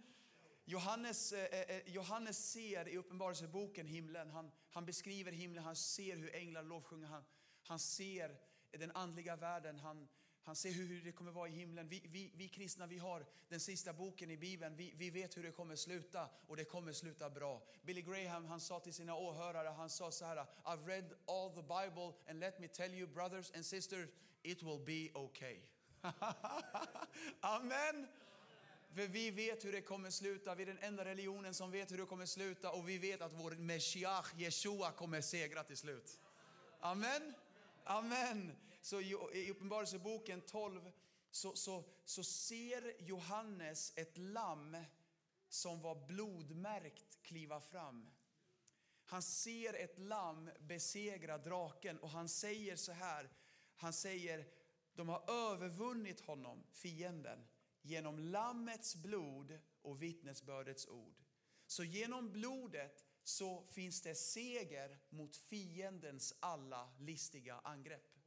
Johannes, 0.65 1.33
eh, 1.33 1.61
eh, 1.61 1.77
eh, 1.77 1.83
Johannes 1.87 2.51
ser 2.51 2.89
i 2.89 2.97
Uppenbarelseboken 2.97 3.87
himlen. 3.87 4.31
Han, 4.31 4.51
han 4.71 4.87
beskriver 4.87 5.33
himlen, 5.33 5.65
han 5.65 5.77
ser 5.77 6.17
hur 6.17 6.35
änglar 6.35 6.63
lovsjunger. 6.63 7.09
Han, 7.09 7.25
han 7.63 7.79
ser 7.79 8.37
den 8.71 8.91
andliga 8.91 9.37
världen. 9.37 9.79
Han, 9.79 10.09
han 10.51 10.57
ser 10.57 10.73
hur 10.73 11.01
det 11.05 11.13
kommer 11.13 11.33
vara 11.33 11.49
i 11.49 11.53
himlen. 11.53 11.89
Vi, 11.89 12.03
vi, 12.05 12.33
vi 12.37 12.49
kristna 12.49 12.87
vi 12.87 12.99
har 12.99 13.27
den 13.49 13.61
sista 13.61 13.93
boken 13.93 14.31
i 14.31 14.37
Bibeln. 14.37 14.77
Vi, 14.77 14.93
vi 14.97 15.11
vet 15.11 15.37
hur 15.37 15.43
det 15.43 15.53
kommer 15.53 15.77
sluta 15.77 16.29
och 16.47 16.57
det 16.57 16.65
kommer 16.65 16.93
sluta 16.93 17.31
bra. 17.31 17.63
Billy 17.83 18.03
Graham 18.03 18.45
han 18.45 18.61
sa 18.61 18.81
till 18.81 18.95
sina 18.95 19.15
åhörare, 19.15 19.69
han 19.69 19.91
sa 19.91 20.11
så 20.11 20.25
här. 20.25 20.47
I've 20.65 20.87
read 20.87 21.05
all 21.27 21.51
the 21.51 21.63
Bible 21.63 22.13
and 22.29 22.41
let 22.41 22.59
me 22.59 22.69
tell 22.69 22.95
you 22.95 23.07
brothers 23.07 23.53
and 23.55 23.67
sisters, 23.67 24.09
it 24.43 24.63
will 24.63 24.81
be 24.87 25.19
okay. 25.21 25.57
Amen. 27.41 28.09
För 28.95 29.07
vi 29.07 29.31
vet 29.31 29.65
hur 29.65 29.73
det 29.73 29.81
kommer 29.81 30.11
sluta. 30.11 30.55
Vi 30.55 30.63
är 30.63 30.67
den 30.67 30.79
enda 30.79 31.05
religionen 31.05 31.55
som 31.55 31.71
vet 31.71 31.93
hur 31.93 31.99
det 31.99 32.07
kommer 32.07 32.27
sluta 32.27 32.71
och 32.71 32.89
vi 32.89 32.99
vet 32.99 33.23
att 33.23 33.33
vår 33.33 33.51
Meshiach, 33.51 34.35
Jeshua, 34.37 34.91
kommer 34.93 35.21
segra 35.21 35.65
till 35.65 35.77
slut. 35.77 36.21
Amen. 36.81 37.35
Amen. 37.85 38.57
Så 38.81 39.01
i 39.01 39.51
Uppenbarelseboken 39.51 40.41
12 40.41 40.93
så, 41.31 41.57
så, 41.57 41.85
så 42.05 42.25
ser 42.25 43.03
Johannes 43.03 43.93
ett 43.97 44.19
lamm 44.19 44.77
som 45.49 45.81
var 45.81 46.07
blodmärkt 46.07 47.23
kliva 47.23 47.61
fram. 47.61 48.11
Han 49.05 49.23
ser 49.23 49.75
ett 49.75 49.99
lamm 49.99 50.51
besegra 50.61 51.39
draken 51.39 51.99
och 51.99 52.11
han 52.11 52.29
säger 52.29 52.77
så 52.77 52.93
här. 52.93 53.31
Han 53.77 53.93
säger, 53.93 54.49
de 54.95 55.09
har 55.09 55.31
övervunnit 55.31 56.21
honom, 56.21 56.65
fienden, 56.73 57.47
genom 57.83 58.19
lammets 58.19 58.97
blod 58.97 59.59
och 59.83 60.03
vittnesbördets 60.03 60.89
ord. 60.89 61.23
Så 61.67 61.85
genom 61.85 62.33
blodet 62.33 63.05
så 63.23 63.67
finns 63.71 64.03
det 64.03 64.15
seger 64.15 64.99
mot 65.09 65.37
fiendens 65.37 66.35
alla 66.41 66.93
listiga 66.99 67.61
angrepp. 67.65 68.20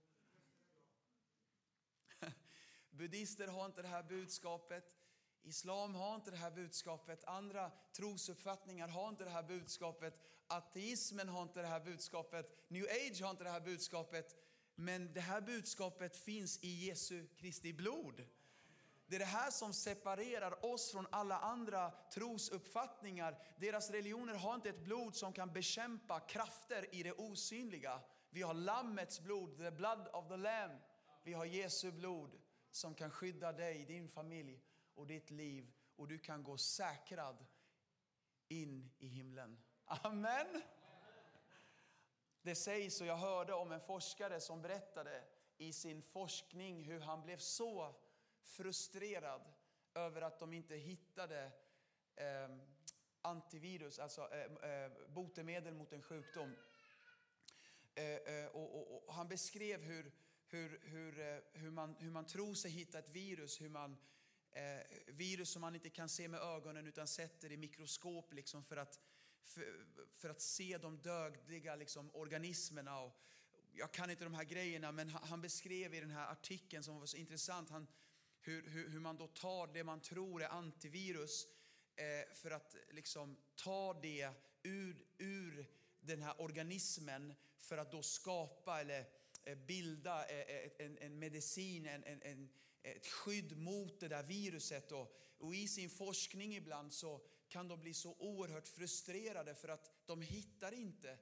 Buddhister 2.94 3.48
har 3.48 3.66
inte 3.66 3.82
det 3.82 3.88
här 3.88 4.04
budskapet. 4.04 4.98
Islam 5.44 5.96
har 5.96 6.16
inte 6.16 6.32
det 6.32 6.38
här 6.38 6.52
budskapet. 6.52 7.24
Andra 7.24 7.72
trosuppfattningar 7.94 8.88
har 8.88 9.10
inte 9.10 9.24
det 9.24 9.30
här 9.30 9.44
budskapet. 9.44 10.14
Ateismen 10.48 11.30
har 11.30 11.42
inte 11.42 11.62
det 11.62 11.68
här 11.68 11.80
budskapet. 11.80 12.66
New 12.68 12.84
age 12.84 13.22
har 13.22 13.32
inte 13.32 13.44
det 13.44 13.50
här 13.50 13.62
budskapet. 13.62 14.36
Men 14.76 15.14
det 15.14 15.22
här 15.22 15.42
budskapet 15.42 16.18
finns 16.18 16.60
i 16.64 16.88
Jesu 16.88 17.28
Kristi 17.36 17.74
blod. 17.74 18.26
Det 19.08 19.16
är 19.16 19.20
det 19.20 19.26
här 19.26 19.52
som 19.52 19.74
separerar 19.74 20.66
oss 20.66 20.92
från 20.92 21.08
alla 21.12 21.40
andra 21.40 21.92
trosuppfattningar. 22.14 23.38
Deras 23.58 23.90
religioner 23.90 24.34
har 24.34 24.56
inte 24.56 24.70
ett 24.70 24.84
blod 24.84 25.16
som 25.16 25.34
kan 25.34 25.54
bekämpa 25.54 26.20
krafter 26.20 26.96
i 26.96 27.04
det 27.04 27.12
osynliga. 27.12 28.02
Vi 28.30 28.42
har 28.42 28.54
Lammets 28.54 29.20
blod, 29.20 29.58
the 29.58 29.72
blood 29.72 30.08
of 30.14 30.28
the 30.28 30.38
lamb. 30.38 30.80
Vi 31.24 31.34
har 31.34 31.46
Jesu 31.46 31.92
blod 31.92 32.43
som 32.76 32.96
kan 32.96 33.12
skydda 33.12 33.52
dig, 33.52 33.86
din 33.86 34.10
familj 34.10 34.64
och 34.94 35.08
ditt 35.08 35.32
liv. 35.32 35.74
Och 35.96 36.08
du 36.08 36.20
kan 36.20 36.44
gå 36.44 36.58
säkrad 36.58 37.46
in 38.48 38.92
i 39.00 39.08
himlen. 39.08 39.64
Amen. 39.86 40.62
Det 42.42 42.56
sägs, 42.56 43.02
och 43.02 43.08
jag 43.08 43.18
hörde 43.18 43.54
om 43.54 43.72
en 43.72 43.82
forskare 43.82 44.40
som 44.40 44.62
berättade 44.62 45.24
i 45.58 45.74
sin 45.74 46.02
forskning 46.02 46.84
hur 46.84 47.00
han 47.00 47.22
blev 47.22 47.38
så 47.38 47.96
frustrerad 48.42 49.42
över 49.94 50.22
att 50.22 50.40
de 50.40 50.54
inte 50.54 50.76
hittade 50.76 51.52
eh, 52.16 52.58
antivirus, 53.22 54.00
alltså 54.00 54.30
eh, 54.34 54.72
eh, 54.72 54.92
botemedel 55.08 55.74
mot 55.74 55.94
en 55.94 56.02
sjukdom. 56.02 56.56
Eh, 57.96 58.06
eh 58.06 58.46
och, 58.46 58.76
och, 58.76 59.08
och, 59.08 59.14
han 59.14 59.28
beskrev 59.28 59.82
hur, 59.82 60.12
hur, 60.54 60.80
hur, 60.84 61.20
eh, 61.20 61.40
hur, 61.54 61.72
man, 61.72 61.96
hur 62.00 62.12
man 62.12 62.26
tror 62.26 62.54
sig 62.54 62.72
hitta 62.72 63.00
ett 63.00 63.10
virus, 63.10 63.62
hur 63.62 63.70
man, 63.70 63.98
eh, 64.52 64.82
virus 65.08 65.50
som 65.50 65.62
man 65.62 65.76
inte 65.76 65.90
kan 65.90 66.10
se 66.10 66.28
med 66.28 66.40
ögonen 66.40 66.88
utan 66.88 67.08
sätter 67.08 67.52
i 67.52 67.58
mikroskop 67.58 68.34
liksom 68.34 68.64
för, 68.64 68.78
att, 68.78 69.00
för, 69.44 69.86
för 70.16 70.30
att 70.30 70.42
se 70.42 70.78
de 70.78 70.98
dödliga 70.98 71.76
liksom, 71.76 72.16
organismerna. 72.16 73.00
Och, 73.00 73.20
jag 73.76 73.92
kan 73.92 74.10
inte 74.10 74.24
de 74.24 74.34
här 74.34 74.44
grejerna, 74.44 74.92
men 74.92 75.10
han, 75.10 75.42
beskrev 75.42 75.94
i 75.94 76.00
den 76.00 76.12
här 76.12 76.32
artikeln 76.32 76.84
som 76.84 77.00
var 77.00 77.06
så 77.06 77.18
intressant, 77.18 77.70
han, 77.70 77.88
hur, 78.42 78.70
hur, 78.70 78.90
hur 78.90 79.00
man 79.00 79.18
då 79.18 79.28
tar 79.28 79.68
det 79.68 79.84
man 79.84 80.02
tror 80.02 80.44
är 80.44 80.48
antivirus 80.48 81.48
eh, 81.96 82.36
för 82.36 82.52
att 82.52 82.76
liksom 82.92 83.38
ta 83.56 84.00
det 84.02 84.30
ur, 84.64 85.06
ur 85.18 85.66
den 86.00 86.22
här 86.22 86.42
organismen 86.42 87.34
för 87.58 87.78
att 87.78 87.92
då 87.92 88.02
skapa 88.02 88.82
eller 88.82 89.23
Eh, 89.46 89.56
bilda 89.56 90.26
eh, 90.26 90.56
eh, 90.56 90.72
en, 90.78 90.98
en 90.98 91.20
medicin, 91.20 91.86
en, 91.86 92.04
en, 92.04 92.50
ett 92.84 93.08
skydd 93.08 93.58
mot 93.58 94.00
det 94.00 94.08
där 94.08 94.24
viruset. 94.24 94.92
Och, 94.92 95.16
och 95.38 95.56
i 95.56 95.68
sin 95.68 95.90
forskning 95.90 96.56
ibland 96.56 96.94
så 96.94 97.22
kan 97.48 97.68
de 97.68 97.82
bli 97.82 97.94
så 97.94 98.16
oerhört 98.20 98.68
frustrerade 98.68 99.56
för 99.56 99.68
att 99.68 99.92
de 100.06 100.22
hittar 100.22 100.72
inte 100.72 101.18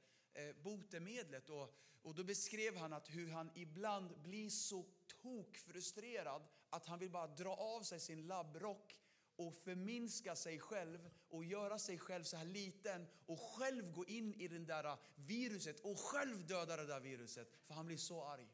botemedlet. 0.64 1.50
Och, 1.50 1.76
och 2.02 2.16
då 2.16 2.24
beskrev 2.24 2.76
han 2.76 2.94
att 2.94 3.10
hur 3.10 3.28
han 3.28 3.52
ibland 3.56 4.22
blir 4.22 4.50
så 4.50 4.86
tokfrustrerad 5.22 6.48
att 6.70 6.86
han 6.86 7.00
vill 7.00 7.12
bara 7.12 7.28
dra 7.28 7.56
av 7.56 7.82
sig 7.82 8.00
sin 8.00 8.28
labbrock 8.28 9.00
och 9.48 9.56
förminska 9.56 10.36
sig 10.36 10.60
själv 10.60 11.10
och 11.30 11.44
göra 11.44 11.80
sig 11.80 11.98
själv 11.98 12.24
så 12.24 12.38
här 12.38 12.46
liten 12.46 13.08
och 13.26 13.40
själv 13.40 13.94
gå 13.94 14.06
in 14.06 14.34
i 14.34 14.48
det 14.48 14.60
där 14.60 14.98
viruset 15.16 15.80
och 15.80 16.00
själv 16.00 16.48
döda 16.48 16.78
det 16.78 16.86
där 16.86 17.00
viruset. 17.00 17.48
För 17.68 17.74
han 17.74 17.86
blir 17.86 17.98
så 17.98 18.24
arg. 18.24 18.48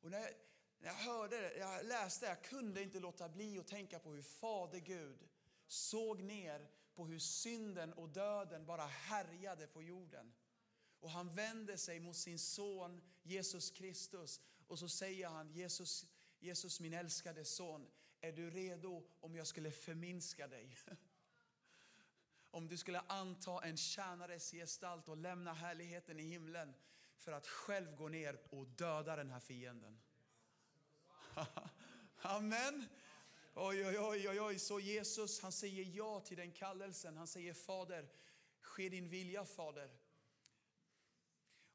Och 0.00 0.10
när 0.10 0.20
jag, 0.20 0.30
när 0.78 0.88
jag 0.88 0.94
hörde 0.94 1.40
det, 1.40 1.56
jag 1.56 1.86
läste 1.86 2.26
jag 2.26 2.42
kunde 2.42 2.82
inte 2.82 3.00
låta 3.00 3.28
bli 3.28 3.58
att 3.58 3.66
tänka 3.68 3.98
på 3.98 4.12
hur 4.12 4.22
Fader 4.22 4.78
Gud 4.78 5.28
såg 5.66 6.22
ner 6.22 6.68
på 6.94 7.06
hur 7.06 7.18
synden 7.18 7.92
och 7.92 8.08
döden 8.08 8.66
bara 8.66 8.86
härjade 8.86 9.66
på 9.66 9.82
jorden. 9.82 10.32
Och 11.00 11.10
han 11.10 11.28
vänder 11.28 11.76
sig 11.76 12.00
mot 12.00 12.16
sin 12.16 12.38
son 12.38 13.02
Jesus 13.22 13.70
Kristus 13.70 14.40
och 14.66 14.78
så 14.78 14.88
säger 14.88 15.28
han 15.28 15.52
Jesus, 15.52 16.06
Jesus 16.38 16.80
min 16.80 16.92
älskade 16.92 17.44
son, 17.44 17.86
är 18.26 18.32
du 18.32 18.50
redo 18.50 19.02
om 19.20 19.36
jag 19.36 19.46
skulle 19.46 19.70
förminska 19.70 20.48
dig? 20.48 20.76
om 22.56 22.68
du 22.68 22.76
skulle 22.76 23.00
anta 23.00 23.64
en 23.64 23.76
tjänares 23.76 24.50
gestalt 24.50 25.08
och 25.08 25.16
lämna 25.16 25.52
härligheten 25.52 26.20
i 26.20 26.22
himlen 26.22 26.74
för 27.16 27.32
att 27.32 27.46
själv 27.46 27.96
gå 27.96 28.08
ner 28.08 28.38
och 28.50 28.66
döda 28.66 29.16
den 29.16 29.30
här 29.30 29.40
fienden. 29.40 29.98
Amen. 32.16 32.88
Oj, 33.54 33.86
oj, 33.86 33.98
oj, 33.98 34.28
oj, 34.28 34.40
oj. 34.40 34.58
Så 34.58 34.80
Jesus 34.80 35.40
han 35.40 35.52
säger 35.52 35.84
ja 35.84 36.20
till 36.20 36.36
den 36.36 36.52
kallelsen. 36.52 37.16
Han 37.16 37.26
säger 37.26 37.54
Fader, 37.54 38.08
ske 38.60 38.88
din 38.88 39.08
vilja 39.08 39.44
Fader. 39.44 39.90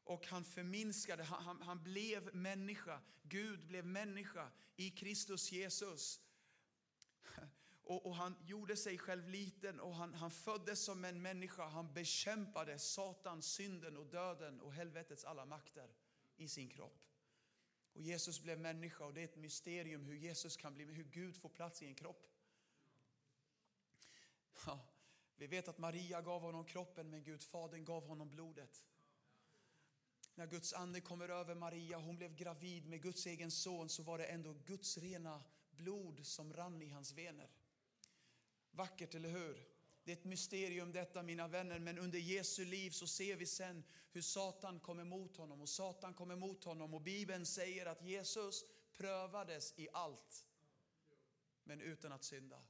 Och 0.04 0.28
han 0.28 0.44
förminskade, 0.44 1.24
han, 1.24 1.44
han, 1.44 1.62
han 1.62 1.84
blev 1.84 2.36
människa. 2.36 3.02
Gud 3.24 3.68
blev 3.68 3.86
människa 3.86 4.52
i 4.76 4.90
Kristus 4.90 5.52
Jesus. 5.52 6.22
Och, 7.92 8.06
och, 8.06 8.16
han 8.16 8.36
gjorde 8.42 8.76
sig 8.76 8.98
själv 8.98 9.30
liten 9.30 9.80
och 9.80 9.96
han, 9.96 10.14
han 10.14 10.32
föddes 10.32 10.84
som 10.84 11.06
en 11.06 11.22
människa. 11.22 11.68
Han 11.68 11.94
bekämpade 11.94 12.80
Satan, 12.80 13.42
synden 13.42 13.98
och 13.98 14.06
döden 14.06 14.62
och 14.62 14.74
helvetets 14.74 15.24
alla 15.24 15.46
makter 15.46 15.90
i 16.38 16.48
sin 16.48 16.70
kropp. 16.70 17.06
Och 17.94 18.02
Jesus 18.02 18.42
blev 18.42 18.60
människa 18.60 19.06
och 19.06 19.14
det 19.14 19.22
är 19.22 19.26
ett 19.26 19.36
mysterium 19.36 20.06
hur 20.06 20.16
Jesus 20.16 20.58
kan 20.58 20.74
bli, 20.74 20.84
hur 20.86 21.04
Gud 21.04 21.36
får 21.36 21.50
plats 21.50 21.82
i 21.82 21.86
en 21.86 21.96
kropp. 21.96 22.28
Ja, 24.66 24.80
vi 25.36 25.48
vet 25.48 25.68
att 25.68 25.78
Maria 25.78 26.22
gav 26.22 26.42
honom 26.42 26.66
kroppen 26.66 27.10
men 27.10 27.24
Gud 27.24 27.44
Fadern 27.44 27.86
gav 27.86 28.08
honom 28.08 28.30
blodet. 28.30 28.86
När 30.36 30.48
Guds 30.48 30.74
ande 30.74 31.02
kommer 31.02 31.30
över 31.30 31.56
Maria, 31.56 31.98
hon 31.98 32.18
blev 32.18 32.36
gravid 32.36 32.86
med 32.86 33.02
Guds 33.02 33.26
egen 33.26 33.52
son, 33.52 33.90
så 33.90 34.04
var 34.04 34.18
det 34.18 34.26
ändå 34.26 34.54
Guds 34.54 34.98
rena 34.98 35.44
blod 35.72 36.26
som 36.26 36.54
rann 36.54 36.82
i 36.82 36.90
hans 36.90 37.14
vener. 37.14 37.50
Vackert, 38.72 39.16
eller 39.16 39.30
hur? 39.30 39.68
Det 40.04 40.12
är 40.12 40.16
ett 40.16 40.24
mysterium 40.24 40.92
detta 40.92 41.24
mina 41.24 41.48
vänner, 41.48 41.80
men 41.80 41.98
under 41.98 42.20
Jesu 42.20 42.66
liv 42.66 42.92
så 42.92 43.08
ser 43.08 43.36
vi 43.36 43.46
sen 43.46 43.84
hur 44.12 44.22
Satan 44.22 44.80
kommer 44.80 45.02
emot 45.02 45.38
honom 45.38 45.62
och 45.62 45.70
Satan 45.70 46.14
kommer 46.14 46.36
mot 46.36 46.64
honom 46.64 46.94
och 46.94 47.02
Bibeln 47.02 47.46
säger 47.46 47.86
att 47.86 48.02
Jesus 48.02 48.64
prövades 48.94 49.74
i 49.78 49.88
allt, 49.94 50.46
men 51.64 51.82
utan 51.82 52.12
att 52.12 52.24
synda. 52.24 52.62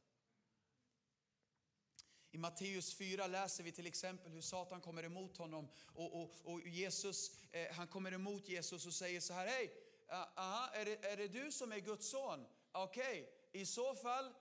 I 2.31 2.38
Matteus 2.38 2.93
4 2.93 3.27
läser 3.27 3.63
vi 3.63 3.72
till 3.72 3.88
exempel 3.88 4.31
hur 4.31 4.41
Satan 4.41 4.81
kommer 4.81 5.03
emot 5.03 5.38
honom 5.38 5.70
och, 5.86 6.22
och, 6.22 6.31
och 6.43 6.67
Jesus, 6.67 7.31
eh, 7.51 7.74
han 7.74 7.88
kommer 7.88 8.12
emot 8.12 8.48
Jesus 8.48 8.86
och 8.86 8.93
säger 8.93 9.20
så 9.20 9.34
här, 9.34 9.48
hej, 9.48 9.65
uh, 10.10 10.79
är, 10.79 10.86
det, 10.86 11.05
är 11.05 11.17
det 11.17 11.27
du 11.27 11.51
som 11.51 11.72
är 11.72 11.79
Guds 11.79 12.10
son? 12.10 12.46
Okej, 12.72 13.22
okay. 13.22 13.62
i 13.62 13.65
så 13.65 13.96
fall 13.96 14.34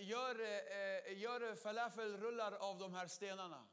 gör, 0.00 0.40
eh, 0.40 1.12
eh 1.12 1.18
gör 1.18 1.54
falafelrullar 1.54 2.52
av 2.52 2.78
de 2.78 2.94
här 2.94 3.08
stenarna. 3.08 3.66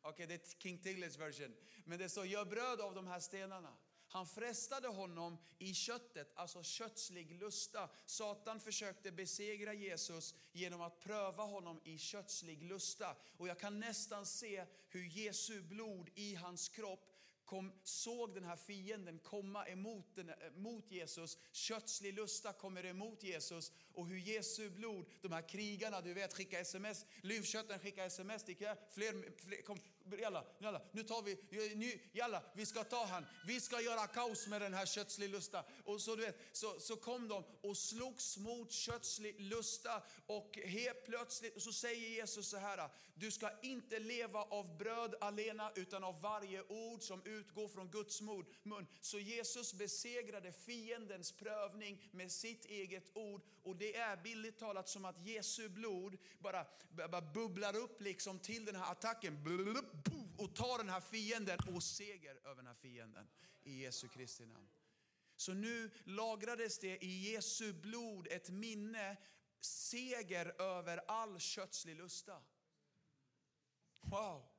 Okej, 0.00 0.10
okay, 0.10 0.26
det 0.26 0.34
är 0.34 0.58
King 0.58 0.78
Tiglets 0.78 1.18
version. 1.18 1.54
Men 1.84 1.98
det 1.98 2.08
står 2.08 2.26
gör 2.26 2.44
bröd 2.44 2.80
av 2.80 2.94
de 2.94 3.06
här 3.06 3.20
stenarna. 3.20 3.76
Han 4.10 4.26
frestade 4.26 4.88
honom 4.88 5.38
i 5.58 5.74
köttet, 5.74 6.32
alltså 6.34 6.62
kötslig 6.62 7.32
lusta. 7.32 7.88
Satan 8.06 8.60
försökte 8.60 9.12
besegra 9.12 9.74
Jesus 9.74 10.34
genom 10.52 10.80
att 10.80 11.00
pröva 11.00 11.42
honom 11.42 11.80
i 11.84 11.98
kötslig 11.98 12.62
lusta. 12.62 13.16
Och 13.36 13.48
jag 13.48 13.58
kan 13.58 13.80
nästan 13.80 14.26
se 14.26 14.64
hur 14.88 15.04
Jesu 15.04 15.62
blod 15.62 16.10
i 16.14 16.34
hans 16.34 16.68
kropp 16.68 17.17
kom, 17.48 17.72
såg 17.82 18.34
den 18.34 18.44
här 18.44 18.56
fienden 18.56 19.18
komma 19.18 19.66
emot, 19.66 20.06
den, 20.14 20.28
eh, 20.28 20.34
mot 20.56 20.90
Jesus. 20.90 21.38
Kötslig 21.52 22.14
lusta 22.14 22.52
kommer 22.52 22.86
emot 22.86 23.22
Jesus. 23.22 23.72
Och 23.94 24.06
hur 24.06 24.18
Jesu 24.18 24.70
blod, 24.70 25.06
de 25.22 25.32
här 25.32 25.48
krigarna, 25.48 26.00
du 26.00 26.14
vet, 26.14 26.34
skicka 26.34 26.60
sms, 26.60 27.06
lymfkötten 27.22 27.78
skickar 27.78 28.06
sms, 28.06 28.44
fler, 28.44 29.40
fler, 29.40 29.62
kom, 29.62 29.78
jalla, 30.16 30.44
jalla, 30.58 30.82
nu 30.92 31.02
tar 31.02 31.22
vi, 31.22 31.36
nu, 31.74 32.00
jalla, 32.12 32.42
vi 32.54 32.66
ska 32.66 32.84
ta 32.84 33.04
han, 33.04 33.26
vi 33.46 33.60
ska 33.60 33.80
göra 33.80 34.06
kaos 34.06 34.46
med 34.46 34.60
den 34.60 34.74
här 34.74 34.86
kötslig 34.86 35.30
lusta. 35.30 35.64
Och 35.84 36.00
så, 36.00 36.16
du 36.16 36.22
vet, 36.22 36.36
så, 36.52 36.80
så 36.80 36.96
kom 36.96 37.28
de 37.28 37.44
och 37.60 37.76
slogs 37.76 38.38
mot 38.38 38.72
kötslig 38.72 39.40
lusta 39.40 40.02
och 40.26 40.58
helt 40.64 41.04
plötsligt 41.04 41.62
så 41.62 41.72
säger 41.72 42.08
Jesus 42.08 42.48
så 42.48 42.56
här, 42.56 42.88
du 43.14 43.30
ska 43.30 43.50
inte 43.62 43.98
leva 43.98 44.42
av 44.42 44.76
bröd 44.78 45.14
alena 45.20 45.72
utan 45.74 46.04
av 46.04 46.20
varje 46.20 46.62
ord 46.68 47.02
som 47.02 47.22
utgår 47.24 47.68
från 47.68 47.90
Guds 47.90 48.20
mun. 48.20 48.86
Så 49.00 49.18
Jesus 49.18 49.74
besegrade 49.74 50.52
fiendens 50.52 51.32
prövning 51.32 52.08
med 52.12 52.32
sitt 52.32 52.64
eget 52.64 53.16
ord 53.16 53.42
och 53.62 53.76
det 53.76 53.96
är 53.96 54.16
billigt 54.16 54.58
talat 54.58 54.88
som 54.88 55.04
att 55.04 55.26
Jesu 55.26 55.68
blod 55.68 56.16
bara, 56.38 56.66
bara 57.10 57.20
bubblar 57.20 57.76
upp 57.76 58.00
liksom 58.00 58.38
till 58.38 58.64
den 58.64 58.76
här 58.76 58.92
attacken 58.92 59.44
och 60.38 60.54
ta 60.54 60.78
den 60.78 60.88
här 60.88 61.00
fienden 61.00 61.58
och 61.74 61.82
seger 61.82 62.40
över 62.44 62.56
den 62.56 62.66
här 62.66 62.74
fienden 62.74 63.28
i 63.62 63.82
Jesu 63.82 64.08
Kristi 64.08 64.46
namn. 64.46 64.68
Så 65.36 65.54
nu 65.54 65.90
lagrades 66.04 66.78
det 66.78 67.04
i 67.04 67.32
Jesu 67.32 67.72
blod 67.72 68.26
ett 68.30 68.50
minne, 68.50 69.16
seger 69.60 70.60
över 70.60 71.00
all 71.08 71.38
kötslig 71.38 71.96
lusta. 71.96 72.42
Wow! 74.00 74.57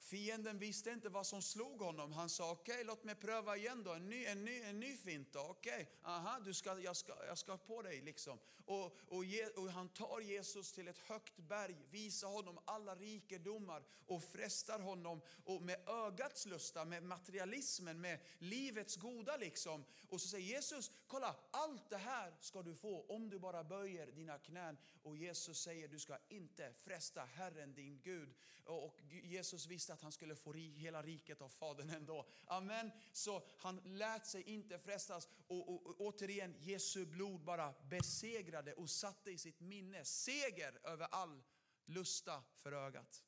Fienden 0.00 0.58
visste 0.58 0.90
inte 0.90 1.08
vad 1.08 1.26
som 1.26 1.42
slog 1.42 1.80
honom. 1.82 2.12
Han 2.12 2.28
sa 2.28 2.50
okej, 2.50 2.74
okay, 2.74 2.84
låt 2.84 3.04
mig 3.04 3.14
pröva 3.14 3.56
igen 3.56 3.82
då. 3.84 3.92
En 3.92 4.08
ny, 4.08 4.24
en 4.24 4.44
ny, 4.44 4.60
en 4.60 4.80
ny 4.80 4.96
fint 4.96 5.32
då. 5.32 5.40
Okej, 5.40 5.72
okay. 5.72 5.86
aha, 6.02 6.40
du 6.44 6.54
ska, 6.54 6.80
jag, 6.80 6.96
ska, 6.96 7.12
jag 7.26 7.38
ska 7.38 7.56
på 7.56 7.82
dig 7.82 8.00
liksom. 8.00 8.38
Och, 8.64 8.96
och, 9.08 9.24
ge, 9.24 9.46
och, 9.46 9.70
han 9.70 9.88
tar 9.88 10.20
Jesus 10.20 10.72
till 10.72 10.88
ett 10.88 10.98
högt 10.98 11.36
berg, 11.36 11.76
visar 11.90 12.28
honom 12.28 12.58
alla 12.64 12.94
rikedomar 12.94 13.82
och 14.06 14.22
frestar 14.24 14.80
honom 14.80 15.20
och 15.44 15.62
med 15.62 15.88
ögats 15.88 16.46
lusta, 16.46 16.84
med 16.84 17.02
materialismen, 17.02 18.00
med 18.00 18.20
livets 18.38 18.96
goda 18.96 19.36
liksom. 19.36 19.84
Och 20.08 20.20
så 20.20 20.28
säger 20.28 20.46
Jesus, 20.46 20.90
kolla 21.06 21.36
allt 21.50 21.90
det 21.90 21.96
här 21.96 22.34
ska 22.40 22.62
du 22.62 22.74
få 22.74 23.06
om 23.08 23.30
du 23.30 23.38
bara 23.38 23.64
böjer 23.64 24.06
dina 24.06 24.38
knän. 24.38 24.78
Och 25.02 25.16
Jesus 25.16 25.62
säger, 25.62 25.88
du 25.88 25.98
ska 25.98 26.18
inte 26.28 26.74
fresta 26.84 27.24
Herren 27.24 27.74
din 27.74 28.00
Gud. 28.02 28.34
Och 28.64 29.00
Jesus 29.22 29.66
visste 29.66 29.89
att 29.90 30.02
han 30.02 30.12
skulle 30.12 30.36
få 30.36 30.52
hela 30.52 31.02
riket 31.02 31.42
av 31.42 31.48
Fadern 31.48 31.90
ändå. 31.90 32.26
Amen. 32.46 32.90
Så 33.12 33.42
han 33.58 33.80
lät 33.84 34.26
sig 34.26 34.42
inte 34.42 34.78
frestas. 34.78 35.28
Och, 35.46 35.68
och, 35.68 35.86
och 35.86 36.00
återigen, 36.00 36.54
Jesu 36.58 37.06
blod 37.06 37.44
bara 37.44 37.74
besegrade 37.90 38.72
och 38.72 38.90
satte 38.90 39.30
i 39.30 39.38
sitt 39.38 39.60
minne 39.60 40.04
seger 40.04 40.80
över 40.84 41.06
all 41.10 41.42
lusta 41.84 42.42
för 42.62 42.72
ögat. 42.72 43.24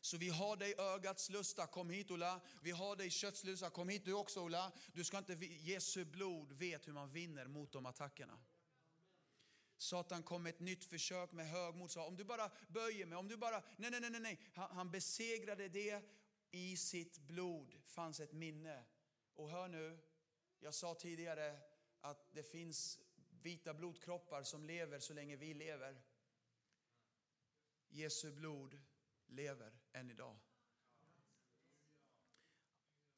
Så 0.00 0.16
vi 0.16 0.28
har 0.28 0.56
dig 0.56 0.74
ögats 0.78 1.30
lusta, 1.30 1.66
kom 1.66 1.90
hit 1.90 2.10
Ola. 2.10 2.40
Vi 2.62 2.70
har 2.70 2.96
dig 2.96 3.10
köttslusta, 3.10 3.70
kom 3.70 3.88
hit 3.88 4.04
du 4.04 4.12
också 4.12 4.40
Ola. 4.40 4.72
Du 4.92 5.04
ska 5.04 5.18
inte, 5.18 5.32
Jesu 5.44 6.04
blod 6.04 6.52
vet 6.52 6.88
hur 6.88 6.92
man 6.92 7.10
vinner 7.10 7.46
mot 7.46 7.72
de 7.72 7.86
attackerna. 7.86 8.38
Satan 9.78 10.22
kom 10.22 10.42
med 10.42 10.50
ett 10.50 10.60
nytt 10.60 10.84
försök 10.84 11.32
med 11.32 11.48
högmod. 11.48 11.90
Sa, 11.90 12.06
om 12.06 12.16
du 12.16 12.24
bara 12.24 12.50
böjer 12.68 13.06
mig, 13.06 13.18
om 13.18 13.28
du 13.28 13.36
bara... 13.36 13.62
Nej, 13.76 13.90
nej, 13.90 14.00
nej, 14.00 14.20
nej. 14.20 14.40
Han, 14.54 14.70
han 14.76 14.90
besegrade 14.90 15.68
det. 15.68 16.02
I 16.50 16.76
sitt 16.76 17.18
blod 17.18 17.74
fanns 17.86 18.20
ett 18.20 18.32
minne. 18.32 18.84
Och 19.34 19.50
hör 19.50 19.68
nu, 19.68 19.98
jag 20.60 20.74
sa 20.74 20.94
tidigare 20.94 21.58
att 22.00 22.34
det 22.34 22.42
finns 22.42 22.98
vita 23.42 23.74
blodkroppar 23.74 24.42
som 24.42 24.64
lever 24.64 24.98
så 24.98 25.14
länge 25.14 25.36
vi 25.36 25.54
lever. 25.54 26.02
Jesu 27.88 28.32
blod 28.32 28.80
lever 29.26 29.78
än 29.92 30.10
idag. 30.10 30.38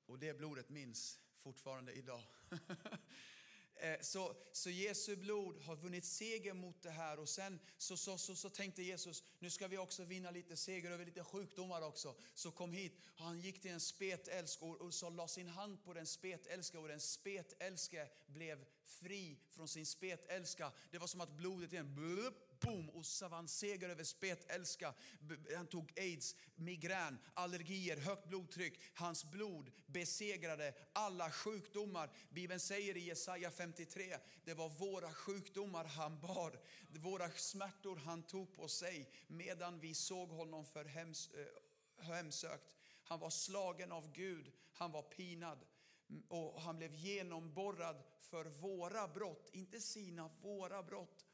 Och 0.07 0.19
det 0.19 0.35
blodet 0.35 0.69
minns 0.69 1.21
fortfarande 1.35 1.93
idag. 1.93 2.23
Så, 4.03 4.37
så 4.53 4.71
Jesu 4.71 5.17
blod 5.17 5.57
har 5.63 5.77
vunnit 5.77 6.05
seger 6.05 6.55
mot 6.55 6.83
det 6.83 6.91
här 6.91 7.19
och 7.19 7.29
sen 7.29 7.61
så, 7.79 7.97
så, 7.97 8.19
så, 8.19 8.37
så 8.37 8.51
tänkte 8.51 8.83
Jesus, 8.83 9.25
nu 9.39 9.51
ska 9.51 9.69
vi 9.69 9.79
också 9.79 10.05
vinna 10.05 10.31
lite 10.31 10.57
seger 10.57 10.91
över 10.91 11.05
lite 11.05 11.25
sjukdomar 11.25 11.83
också. 11.83 12.15
Så 12.35 12.51
kom 12.51 12.73
hit 12.73 12.93
och 13.19 13.25
han 13.25 13.41
gick 13.41 13.61
till 13.61 13.71
en 13.71 13.81
spetälsk 13.81 14.63
och, 14.63 14.81
och 14.81 14.95
så 14.95 15.11
la 15.11 15.29
sin 15.29 15.49
hand 15.49 15.85
på 15.85 15.95
den 15.95 16.07
spetälska 16.07 16.81
och 16.81 16.89
den 16.89 17.01
spetälske 17.01 18.09
blev 18.27 18.65
fri 18.85 19.39
från 19.51 19.69
sin 19.69 19.87
spetälska. 19.87 20.73
Det 20.91 20.99
var 20.99 21.07
som 21.07 21.21
att 21.21 21.37
blodet 21.37 21.73
igen, 21.73 21.95
blup, 21.95 22.50
boom, 22.61 22.91
och 22.91 23.07
seger 23.47 23.89
över 23.89 24.05
spetälska. 24.05 24.95
Han 25.57 25.67
tog 25.67 25.93
aids, 25.99 26.37
migrän, 26.55 27.19
allergier, 27.35 27.97
högt 27.97 28.29
blodtryck. 28.29 28.81
Hans 28.95 29.25
blod 29.25 29.71
besegrade 29.87 30.75
alla 30.93 31.31
sjukdomar. 31.31 32.11
Bibeln 32.31 32.61
säger 32.61 32.97
i 32.97 33.01
Jesaja 33.01 33.51
53, 33.51 34.17
det 34.45 34.55
var 34.55 34.69
våra 34.69 35.13
sjukdomar 35.13 35.85
han 35.85 36.21
bar, 36.21 36.61
våra 36.89 37.31
smärtor 37.31 37.97
han 37.97 38.23
tog 38.23 38.53
på 38.53 38.69
sig 38.69 39.11
medan 39.27 39.81
vi 39.81 39.95
såg 39.95 40.31
honom 40.31 40.67
för 40.67 40.85
hems, 40.85 41.31
eh, 41.31 42.05
hemsökt. 42.05 42.77
Han 43.03 43.21
var 43.21 43.31
slagen 43.31 43.93
av 43.93 44.13
Gud, 44.13 44.53
han 44.73 44.93
var 44.93 45.03
pinad 45.03 45.59
mm, 46.11 46.23
och 46.29 46.61
han 46.61 46.77
blev 46.77 46.95
genomborrad 46.95 48.03
för 48.21 48.45
våra 48.45 49.09
brott, 49.09 49.51
inte 49.53 49.81
sina, 49.81 50.31
våra 50.43 50.83
brott. 50.83 51.25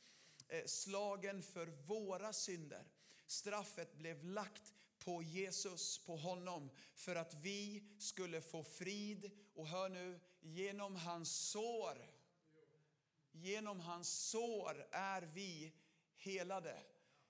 Eh, 0.48 0.64
slagen 0.64 1.42
för 1.42 1.66
våra 1.66 2.32
synder. 2.32 2.84
Straffet 3.26 3.94
blev 3.94 4.24
lagt 4.24 4.74
på 4.98 5.22
Jesus, 5.22 5.98
på 5.98 6.16
honom, 6.16 6.70
för 6.94 7.16
att 7.16 7.34
vi 7.34 7.82
skulle 7.98 8.40
få 8.40 8.64
frid. 8.64 9.30
Och 9.54 9.66
hör 9.66 9.88
nu, 9.88 10.20
genom 10.40 10.96
hans 10.96 11.50
sår, 11.50 12.10
genom 13.32 13.80
hans 13.80 14.28
sår 14.28 14.86
är 14.90 15.22
vi 15.22 15.72
helade. 16.16 16.82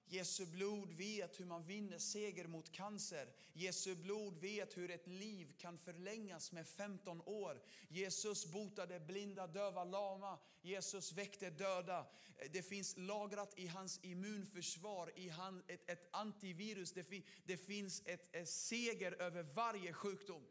Jesu 0.08 0.46
blod 0.46 0.92
vet 0.92 1.40
hur 1.40 1.44
man 1.44 1.66
vinner 1.66 1.98
seger 1.98 2.46
mot 2.46 2.72
cancer. 2.72 3.28
Jesu 3.52 3.94
blod 3.94 4.38
vet 4.38 4.76
hur 4.76 4.90
ett 4.90 5.06
liv 5.06 5.54
kan 5.58 5.78
förlängas 5.78 6.52
med 6.52 6.66
15 6.66 7.20
år. 7.20 7.62
Jesus 7.88 8.46
botade 8.46 9.00
blinda, 9.00 9.46
döva, 9.46 9.84
lama. 9.84 10.38
Jesus 10.62 11.12
väckte 11.12 11.50
döda. 11.50 12.06
Det 12.50 12.62
finns 12.62 12.96
lagrat 12.96 13.58
i 13.58 13.66
hans 13.66 14.00
immunförsvar, 14.02 15.12
i 15.16 15.28
han, 15.28 15.62
ett, 15.68 15.90
ett 15.90 16.08
antivirus. 16.10 16.92
Det, 16.92 17.04
fin, 17.04 17.22
det 17.44 17.56
finns 17.56 18.02
ett, 18.04 18.36
ett 18.36 18.48
seger 18.48 19.12
över 19.12 19.42
varje 19.42 19.92
sjukdom. 19.92 20.46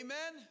Amen. 0.00 0.44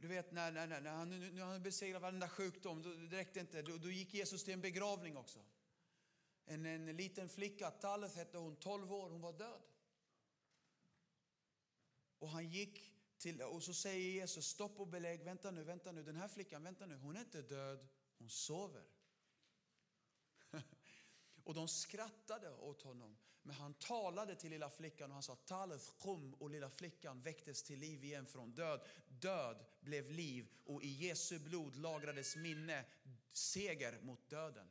Du 0.00 0.08
vet 0.08 0.32
när, 0.32 0.52
när, 0.52 0.66
när, 0.66 0.90
han, 0.90 1.10
nu 1.10 1.42
han 1.42 1.62
besegrat 1.62 2.02
varenda 2.02 2.28
sjukdom, 2.28 2.82
då, 2.82 2.88
det 2.90 3.16
räckte 3.16 3.40
inte. 3.40 3.62
Då, 3.62 3.76
då, 3.76 3.90
gick 3.90 4.14
Jesus 4.14 4.44
till 4.44 4.54
en 4.54 4.60
begravning 4.60 5.16
också. 5.16 5.38
En, 6.46 6.66
en 6.66 6.96
liten 6.96 7.28
flicka, 7.28 7.70
Taleth 7.70 8.16
hette 8.16 8.38
hon, 8.38 8.56
12 8.56 8.92
år, 8.92 9.10
hon 9.10 9.20
var 9.20 9.32
död. 9.32 9.60
Och 12.18 12.28
han 12.28 12.48
gick 12.48 12.92
till, 13.18 13.42
och 13.42 13.62
så 13.62 13.74
säger 13.74 14.10
Jesus, 14.10 14.46
stopp 14.46 14.80
och 14.80 14.86
belägg, 14.86 15.22
vänta 15.24 15.50
nu, 15.50 15.64
vänta 15.64 15.92
nu, 15.92 16.02
den 16.02 16.16
här 16.16 16.28
flickan, 16.28 16.62
vänta 16.62 16.86
nu, 16.86 16.96
hon 16.96 17.16
är 17.16 17.20
inte 17.20 17.42
död, 17.42 17.88
hon 18.18 18.30
sover. 18.30 18.84
Och 21.44 21.54
de 21.54 21.68
skrattade 21.68 22.54
åt 22.54 22.82
honom. 22.82 23.16
Men 23.42 23.56
han 23.56 23.74
talade 23.74 24.34
till 24.36 24.50
lilla 24.50 24.70
flickan 24.70 25.10
och 25.10 25.14
han 25.14 25.22
sa 25.22 25.36
Talef 25.36 25.92
kum 25.98 26.34
och 26.34 26.50
lilla 26.50 26.70
flickan 26.70 27.22
väcktes 27.22 27.62
till 27.62 27.78
liv 27.78 28.04
igen 28.04 28.26
från 28.26 28.52
död. 28.52 28.80
Död 29.08 29.64
blev 29.80 30.10
liv 30.10 30.48
och 30.64 30.82
i 30.82 30.88
Jesu 30.88 31.38
blod 31.38 31.76
lagrades 31.76 32.36
minne, 32.36 32.84
seger 33.32 34.00
mot 34.00 34.30
döden. 34.30 34.68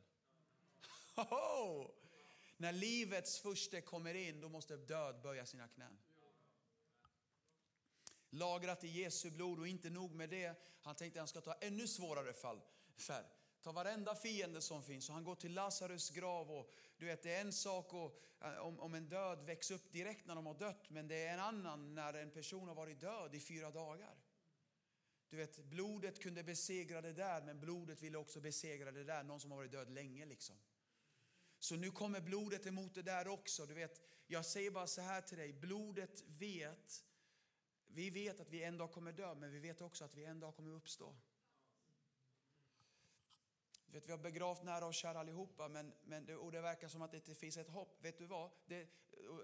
När 2.56 2.72
livets 2.72 3.38
första 3.38 3.80
kommer 3.80 4.14
in, 4.14 4.40
då 4.40 4.48
måste 4.48 4.76
död 4.76 5.22
böja 5.22 5.46
sina 5.46 5.68
knän. 5.68 5.98
Lagrat 8.30 8.84
i 8.84 8.88
Jesu 8.88 9.30
blod 9.30 9.58
och 9.58 9.68
inte 9.68 9.90
nog 9.90 10.14
med 10.14 10.30
det. 10.30 10.54
Han 10.82 10.94
tänkte 10.94 11.18
att 11.18 11.20
han 11.20 11.28
ska 11.28 11.40
ta 11.40 11.66
ännu 11.66 11.88
svårare 11.88 12.32
fall. 12.32 12.60
Ta 13.62 13.72
varenda 13.72 14.14
fiende 14.14 14.60
som 14.60 14.82
finns. 14.82 15.08
Och 15.08 15.14
han 15.14 15.24
går 15.24 15.34
till 15.34 15.54
Lazarus 15.54 16.10
grav. 16.10 16.50
Och, 16.50 16.70
du 16.96 17.06
vet, 17.06 17.22
det 17.22 17.34
är 17.34 17.40
en 17.40 17.52
sak 17.52 17.94
och, 17.94 18.20
eh, 18.40 18.58
om, 18.58 18.80
om 18.80 18.94
en 18.94 19.08
död 19.08 19.44
väcks 19.44 19.70
upp 19.70 19.92
direkt 19.92 20.26
när 20.26 20.34
de 20.34 20.46
har 20.46 20.54
dött, 20.54 20.90
men 20.90 21.08
det 21.08 21.26
är 21.26 21.34
en 21.34 21.40
annan 21.40 21.94
när 21.94 22.14
en 22.14 22.30
person 22.30 22.68
har 22.68 22.74
varit 22.74 23.00
död 23.00 23.34
i 23.34 23.40
fyra 23.40 23.70
dagar. 23.70 24.14
Du 25.28 25.36
vet, 25.36 25.64
blodet 25.64 26.22
kunde 26.22 26.42
besegra 26.42 27.00
det 27.00 27.12
där, 27.12 27.42
men 27.42 27.60
blodet 27.60 28.02
ville 28.02 28.18
också 28.18 28.40
besegra 28.40 28.92
det 28.92 29.04
där, 29.04 29.22
någon 29.22 29.40
som 29.40 29.50
har 29.50 29.58
varit 29.58 29.72
död 29.72 29.90
länge. 29.90 30.26
liksom. 30.26 30.56
Så 31.58 31.76
nu 31.76 31.90
kommer 31.90 32.20
blodet 32.20 32.66
emot 32.66 32.94
det 32.94 33.02
där 33.02 33.28
också. 33.28 33.66
Du 33.66 33.74
vet, 33.74 34.00
jag 34.26 34.46
säger 34.46 34.70
bara 34.70 34.86
så 34.86 35.00
här 35.00 35.20
till 35.20 35.38
dig, 35.38 35.52
blodet 35.52 36.24
vet, 36.26 37.04
vi 37.86 38.10
vet 38.10 38.40
att 38.40 38.50
vi 38.50 38.62
en 38.62 38.78
dag 38.78 38.92
kommer 38.92 39.12
dö, 39.12 39.34
men 39.34 39.52
vi 39.52 39.58
vet 39.58 39.80
också 39.80 40.04
att 40.04 40.14
vi 40.14 40.24
en 40.24 40.40
dag 40.40 40.56
kommer 40.56 40.70
uppstå. 40.70 41.16
Vet, 43.92 44.08
vi 44.08 44.12
har 44.12 44.18
begravt 44.18 44.62
nära 44.62 44.86
och 44.86 44.94
kära 44.94 45.20
allihopa, 45.20 45.68
men, 45.68 45.92
men 46.04 46.26
det, 46.26 46.36
och 46.36 46.52
det 46.52 46.60
verkar 46.60 46.88
som 46.88 47.02
att 47.02 47.10
det 47.10 47.16
inte 47.16 47.34
finns 47.34 47.56
ett 47.56 47.68
hopp. 47.68 47.98
Vet 48.04 48.18
du 48.18 48.26
vad? 48.26 48.50
Det, 48.66 48.88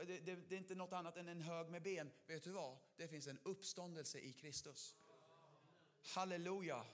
det, 0.07 0.19
det, 0.19 0.35
det 0.49 0.55
är 0.55 0.59
inte 0.59 0.75
något 0.75 0.93
annat 0.93 1.17
än 1.17 1.29
en 1.29 1.41
hög 1.41 1.69
med 1.69 1.83
ben. 1.83 2.11
Vet 2.27 2.45
du 2.45 2.51
vad? 2.51 2.79
Det 2.97 3.09
finns 3.09 3.27
en 3.27 3.39
uppståndelse 3.43 4.19
i 4.19 4.33
Kristus. 4.33 4.97
Halleluja. 6.15 6.85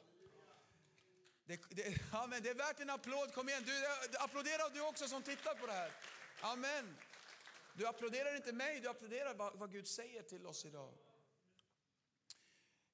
Det, 1.44 1.60
det, 1.70 1.98
amen. 2.12 2.42
det 2.42 2.50
är 2.50 2.54
värt 2.54 2.80
en 2.80 2.90
applåd. 2.90 3.34
Kom 3.34 3.48
igen. 3.48 3.62
Du, 3.66 3.86
applådera 4.18 4.68
du 4.68 4.80
också 4.80 5.08
som 5.08 5.22
tittar 5.22 5.54
på 5.54 5.66
det 5.66 5.72
här. 5.72 5.92
Amen. 6.40 6.96
Du 7.74 7.86
applåderar 7.86 8.36
inte 8.36 8.52
mig, 8.52 8.80
du 8.80 8.88
applåderar 8.88 9.34
vad, 9.34 9.58
vad 9.58 9.72
Gud 9.72 9.88
säger 9.88 10.22
till 10.22 10.46
oss 10.46 10.64
idag. 10.64 10.94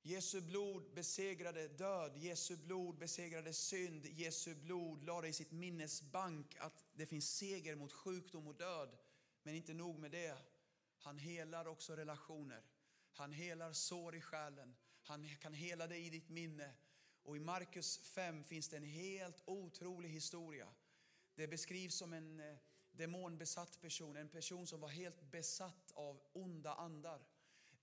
Jesu 0.08 0.40
blod 0.40 0.94
besegrade 0.94 1.68
död, 1.68 2.16
Jesu 2.16 2.56
blod 2.56 2.98
besegrade 2.98 3.52
synd, 3.52 4.06
Jesu 4.06 4.54
blod 4.54 5.04
lade 5.04 5.28
i 5.28 5.32
sitt 5.32 5.52
minnesbank 5.52 6.56
att 6.58 6.84
det 6.92 7.06
finns 7.06 7.36
seger 7.36 7.74
mot 7.74 7.92
sjukdom 7.92 8.46
och 8.46 8.54
död. 8.54 8.96
Men 9.42 9.54
inte 9.54 9.74
nog 9.74 9.98
med 9.98 10.10
det, 10.10 10.38
han 10.98 11.18
helar 11.18 11.66
också 11.66 11.96
relationer. 11.96 12.62
Han 13.12 13.32
helar 13.32 13.72
sår 13.72 14.14
i 14.14 14.20
själen, 14.20 14.76
han 15.02 15.28
kan 15.36 15.54
hela 15.54 15.86
dig 15.86 16.06
i 16.06 16.10
ditt 16.10 16.28
minne. 16.28 16.74
Och 17.22 17.36
i 17.36 17.40
Markus 17.40 17.98
5 17.98 18.44
finns 18.44 18.68
det 18.68 18.76
en 18.76 18.84
helt 18.84 19.42
otrolig 19.44 20.08
historia. 20.08 20.68
Det 21.34 21.48
beskrivs 21.48 21.94
som 21.94 22.12
en 22.12 22.40
eh, 22.40 22.56
demonbesatt 22.92 23.80
person, 23.80 24.16
en 24.16 24.28
person 24.28 24.66
som 24.66 24.80
var 24.80 24.88
helt 24.88 25.30
besatt 25.30 25.92
av 25.94 26.20
onda 26.32 26.74
andar. 26.74 27.20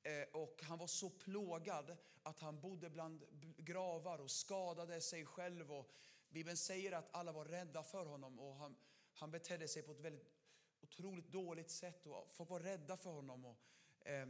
Eh, 0.05 0.27
och 0.31 0.61
han 0.63 0.77
var 0.77 0.87
så 0.87 1.09
plågad 1.09 1.97
att 2.23 2.39
han 2.39 2.59
bodde 2.59 2.89
bland 2.89 3.23
gravar 3.57 4.19
och 4.19 4.31
skadade 4.31 5.01
sig 5.01 5.25
själv. 5.25 5.71
Och 5.71 5.91
Bibeln 6.29 6.57
säger 6.57 6.91
att 6.91 7.15
alla 7.15 7.31
var 7.31 7.45
rädda 7.45 7.83
för 7.83 8.05
honom 8.05 8.39
och 8.39 8.55
han, 8.55 8.75
han 9.13 9.31
betedde 9.31 9.67
sig 9.67 9.83
på 9.83 9.91
ett 9.91 9.99
väldigt 9.99 10.31
otroligt 10.81 11.31
dåligt 11.31 11.69
sätt. 11.69 12.05
Och 12.05 12.27
folk 12.31 12.49
var 12.49 12.59
rädda 12.59 12.97
för 12.97 13.11
honom. 13.11 13.45
Och, 13.45 13.57
eh, 14.07 14.27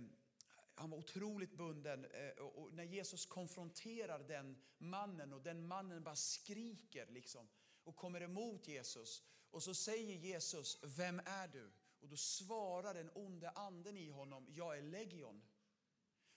han 0.75 0.89
var 0.89 0.97
otroligt 0.97 1.57
bunden. 1.57 2.05
Eh, 2.05 2.29
och, 2.29 2.57
och 2.57 2.73
när 2.73 2.83
Jesus 2.83 3.25
konfronterar 3.25 4.19
den 4.19 4.61
mannen 4.77 5.33
och 5.33 5.41
den 5.41 5.67
mannen 5.67 6.03
bara 6.03 6.15
skriker 6.15 7.07
liksom, 7.07 7.47
och 7.83 7.95
kommer 7.95 8.21
emot 8.21 8.67
Jesus. 8.67 9.23
Och 9.51 9.63
så 9.63 9.73
säger 9.73 10.15
Jesus, 10.15 10.79
vem 10.83 11.21
är 11.25 11.47
du? 11.47 11.71
Och 12.01 12.09
då 12.09 12.17
svarar 12.17 12.93
den 12.93 13.11
onde 13.15 13.49
anden 13.49 13.97
i 13.97 14.09
honom, 14.09 14.47
jag 14.49 14.77
är 14.77 14.81
legion. 14.81 15.41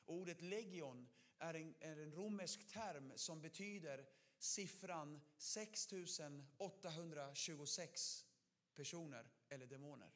Ordet 0.09 0.43
legion 0.43 1.09
är 1.39 1.55
en, 1.55 1.75
är 1.81 1.97
en 1.97 2.13
romersk 2.13 2.67
term 2.67 3.13
som 3.17 3.41
betyder 3.41 4.07
siffran 4.39 5.21
6826 5.39 8.27
personer 8.75 9.31
eller 9.49 9.67
demoner. 9.67 10.11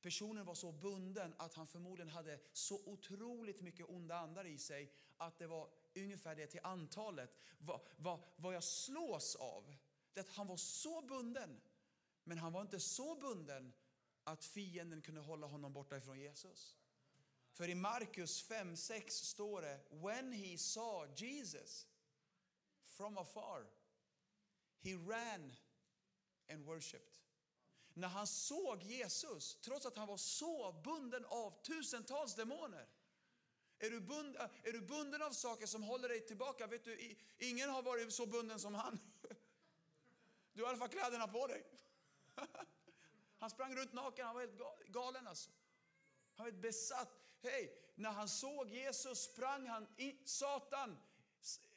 Personen 0.00 0.46
var 0.46 0.54
så 0.54 0.72
bunden 0.72 1.34
att 1.38 1.54
han 1.54 1.66
förmodligen 1.66 2.08
hade 2.08 2.40
så 2.52 2.82
otroligt 2.86 3.60
mycket 3.60 3.88
onda 3.88 4.16
andar 4.16 4.44
i 4.44 4.58
sig 4.58 4.92
att 5.16 5.38
det 5.38 5.46
var 5.46 5.70
ungefär 5.94 6.36
det 6.36 6.46
till 6.46 6.60
antalet. 6.62 7.38
Vad, 7.58 7.80
vad, 7.96 8.20
vad 8.36 8.54
jag 8.54 8.64
slås 8.64 9.36
av 9.36 9.74
det 10.12 10.20
att 10.20 10.28
han 10.28 10.46
var 10.46 10.56
så 10.56 11.02
bunden, 11.02 11.60
men 12.24 12.38
han 12.38 12.52
var 12.52 12.60
inte 12.60 12.80
så 12.80 13.14
bunden 13.14 13.72
att 14.24 14.44
fienden 14.44 15.02
kunde 15.02 15.20
hålla 15.20 15.46
honom 15.46 15.72
borta 15.72 15.96
ifrån 15.96 16.20
Jesus. 16.20 16.76
För 17.54 17.68
i 17.68 17.74
Markus 17.74 18.48
5.6 18.48 19.10
står 19.10 19.62
det, 19.62 19.80
when 19.90 20.32
he 20.32 20.58
saw 20.58 21.26
Jesus 21.26 21.86
from 22.84 23.18
afar, 23.18 23.66
he 24.80 24.94
ran 24.94 25.56
and 26.50 26.64
worshipped. 26.64 27.18
När 27.92 28.08
han 28.08 28.26
såg 28.26 28.82
Jesus, 28.82 29.54
trots 29.60 29.86
att 29.86 29.96
han 29.96 30.08
var 30.08 30.16
så 30.16 30.72
bunden 30.84 31.24
av 31.24 31.62
tusentals 31.62 32.34
demoner. 32.34 32.88
Är 33.78 33.90
du, 33.90 34.00
bunden, 34.00 34.50
är 34.62 34.72
du 34.72 34.80
bunden 34.80 35.22
av 35.22 35.30
saker 35.30 35.66
som 35.66 35.82
håller 35.82 36.08
dig 36.08 36.26
tillbaka? 36.26 36.66
Vet 36.66 36.84
du, 36.84 37.16
ingen 37.38 37.70
har 37.70 37.82
varit 37.82 38.12
så 38.12 38.26
bunden 38.26 38.60
som 38.60 38.74
han. 38.74 39.00
Du 40.52 40.62
har 40.62 40.68
i 40.68 40.70
alla 40.70 40.78
fall 40.78 40.88
kläderna 40.88 41.28
på 41.28 41.46
dig. 41.46 41.64
Han 43.38 43.50
sprang 43.50 43.76
runt 43.76 43.92
naken, 43.92 44.26
han 44.26 44.34
var 44.34 44.42
helt 44.42 44.88
galen 44.88 45.26
alltså. 45.26 45.50
Han 46.34 46.44
var 46.44 46.50
helt 46.50 46.62
besatt. 46.62 47.23
Hej, 47.44 47.78
när 47.94 48.10
han 48.10 48.28
såg 48.28 48.68
Jesus 48.68 49.18
sprang 49.18 49.66
han 49.66 49.86
i 49.96 50.18
Satan. 50.24 50.98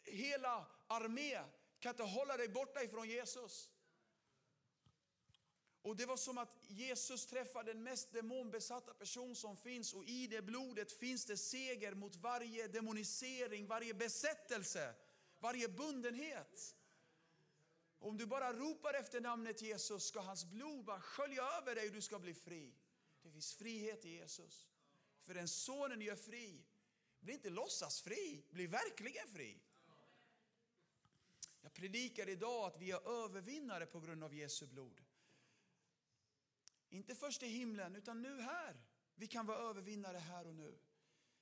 Hela 0.03 0.65
armé 0.87 1.43
kan 1.79 1.89
inte 1.89 2.03
hålla 2.03 2.37
dig 2.37 2.49
borta 2.49 2.83
ifrån 2.83 3.09
Jesus. 3.09 3.69
Och 5.81 5.95
Det 5.95 6.05
var 6.05 6.17
som 6.17 6.37
att 6.37 6.65
Jesus 6.67 7.25
träffade 7.25 7.73
den 7.73 7.83
mest 7.83 8.13
demonbesatta 8.13 8.93
person 8.93 9.35
som 9.35 9.57
finns 9.57 9.93
och 9.93 10.05
i 10.05 10.27
det 10.27 10.41
blodet 10.41 10.91
finns 10.91 11.25
det 11.25 11.37
seger 11.37 11.93
mot 11.93 12.15
varje 12.15 12.67
demonisering, 12.67 13.67
varje 13.67 13.93
besättelse, 13.93 14.95
varje 15.39 15.69
bundenhet. 15.69 16.75
Om 17.99 18.17
du 18.17 18.25
bara 18.25 18.53
ropar 18.53 18.93
efter 18.93 19.21
namnet 19.21 19.61
Jesus 19.61 20.03
ska 20.03 20.19
hans 20.19 20.45
blod 20.45 20.85
bara 20.85 21.01
skölja 21.01 21.43
över 21.43 21.75
dig 21.75 21.87
och 21.87 21.93
du 21.93 22.01
ska 22.01 22.19
bli 22.19 22.33
fri. 22.33 22.75
Det 23.21 23.31
finns 23.31 23.53
frihet 23.53 24.05
i 24.05 24.09
Jesus. 24.09 24.67
För 25.27 25.33
den 25.33 25.47
sonen 25.47 26.01
gör 26.01 26.15
fri. 26.15 26.65
Bli 27.19 27.33
inte 27.33 27.49
låtsas 27.49 28.01
fri, 28.01 28.43
bli 28.49 28.67
verkligen 28.67 29.27
fri. 29.27 29.59
Jag 31.61 31.73
predikar 31.73 32.29
idag 32.29 32.65
att 32.65 32.81
vi 32.81 32.91
är 32.91 33.23
övervinnare 33.23 33.85
på 33.85 33.99
grund 33.99 34.23
av 34.23 34.33
Jesu 34.33 34.67
blod. 34.67 35.01
Inte 36.89 37.15
först 37.15 37.43
i 37.43 37.47
himlen, 37.47 37.95
utan 37.95 38.21
nu 38.21 38.41
här. 38.41 38.81
Vi 39.15 39.27
kan 39.27 39.45
vara 39.45 39.57
övervinnare 39.57 40.17
här 40.17 40.47
och 40.47 40.55
nu. 40.55 40.79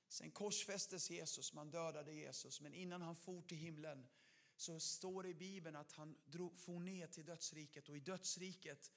Sen 0.08 0.30
korsfästes 0.30 1.10
Jesus, 1.10 1.52
man 1.52 1.70
dödade 1.70 2.12
Jesus, 2.12 2.60
men 2.60 2.74
innan 2.74 3.02
han 3.02 3.16
for 3.16 3.42
till 3.42 3.58
himlen 3.58 4.08
så 4.56 4.80
står 4.80 5.22
det 5.22 5.28
i 5.28 5.34
Bibeln 5.34 5.76
att 5.76 5.92
han 5.92 6.18
drog, 6.24 6.58
for 6.58 6.80
ner 6.80 7.06
till 7.06 7.24
dödsriket 7.24 7.88
och 7.88 7.96
i 7.96 8.00
dödsriket 8.00 8.90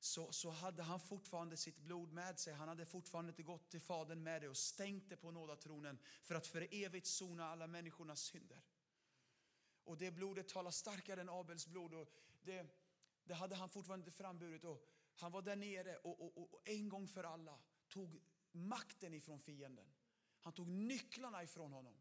så, 0.00 0.32
så 0.32 0.50
hade 0.50 0.82
han 0.82 1.00
fortfarande 1.00 1.56
sitt 1.56 1.78
blod 1.78 2.12
med 2.12 2.38
sig. 2.38 2.54
Han 2.54 2.68
hade 2.68 2.86
fortfarande 2.86 3.30
inte 3.30 3.42
gått 3.42 3.70
till 3.70 3.80
Fadern 3.80 4.22
med 4.22 4.42
det 4.42 4.48
och 4.48 4.56
stängt 4.56 5.08
det 5.08 5.16
på 5.16 5.30
nådatronen 5.30 5.98
för 6.22 6.34
att 6.34 6.46
för 6.46 6.74
evigt 6.74 7.06
sona 7.06 7.48
alla 7.48 7.66
människornas 7.66 8.20
synder. 8.20 8.60
Och 9.84 9.98
det 9.98 10.10
blodet 10.10 10.48
talar 10.48 10.70
starkare 10.70 11.20
än 11.20 11.28
Abels 11.28 11.66
blod. 11.66 11.94
Och 11.94 12.08
det, 12.42 12.66
det 13.24 13.34
hade 13.34 13.56
han 13.56 13.68
fortfarande 13.68 14.04
inte 14.06 14.16
framburit. 14.16 14.64
Och 14.64 14.88
han 15.14 15.32
var 15.32 15.42
där 15.42 15.56
nere 15.56 15.96
och, 15.96 16.20
och, 16.20 16.54
och, 16.54 16.68
en 16.68 16.88
gång 16.88 17.08
för 17.08 17.24
alla 17.24 17.58
tog 17.88 18.20
makten 18.52 19.14
ifrån 19.14 19.40
fienden. 19.40 19.92
Han 20.40 20.52
tog 20.52 20.68
nycklarna 20.68 21.42
ifrån 21.42 21.72
honom. 21.72 21.94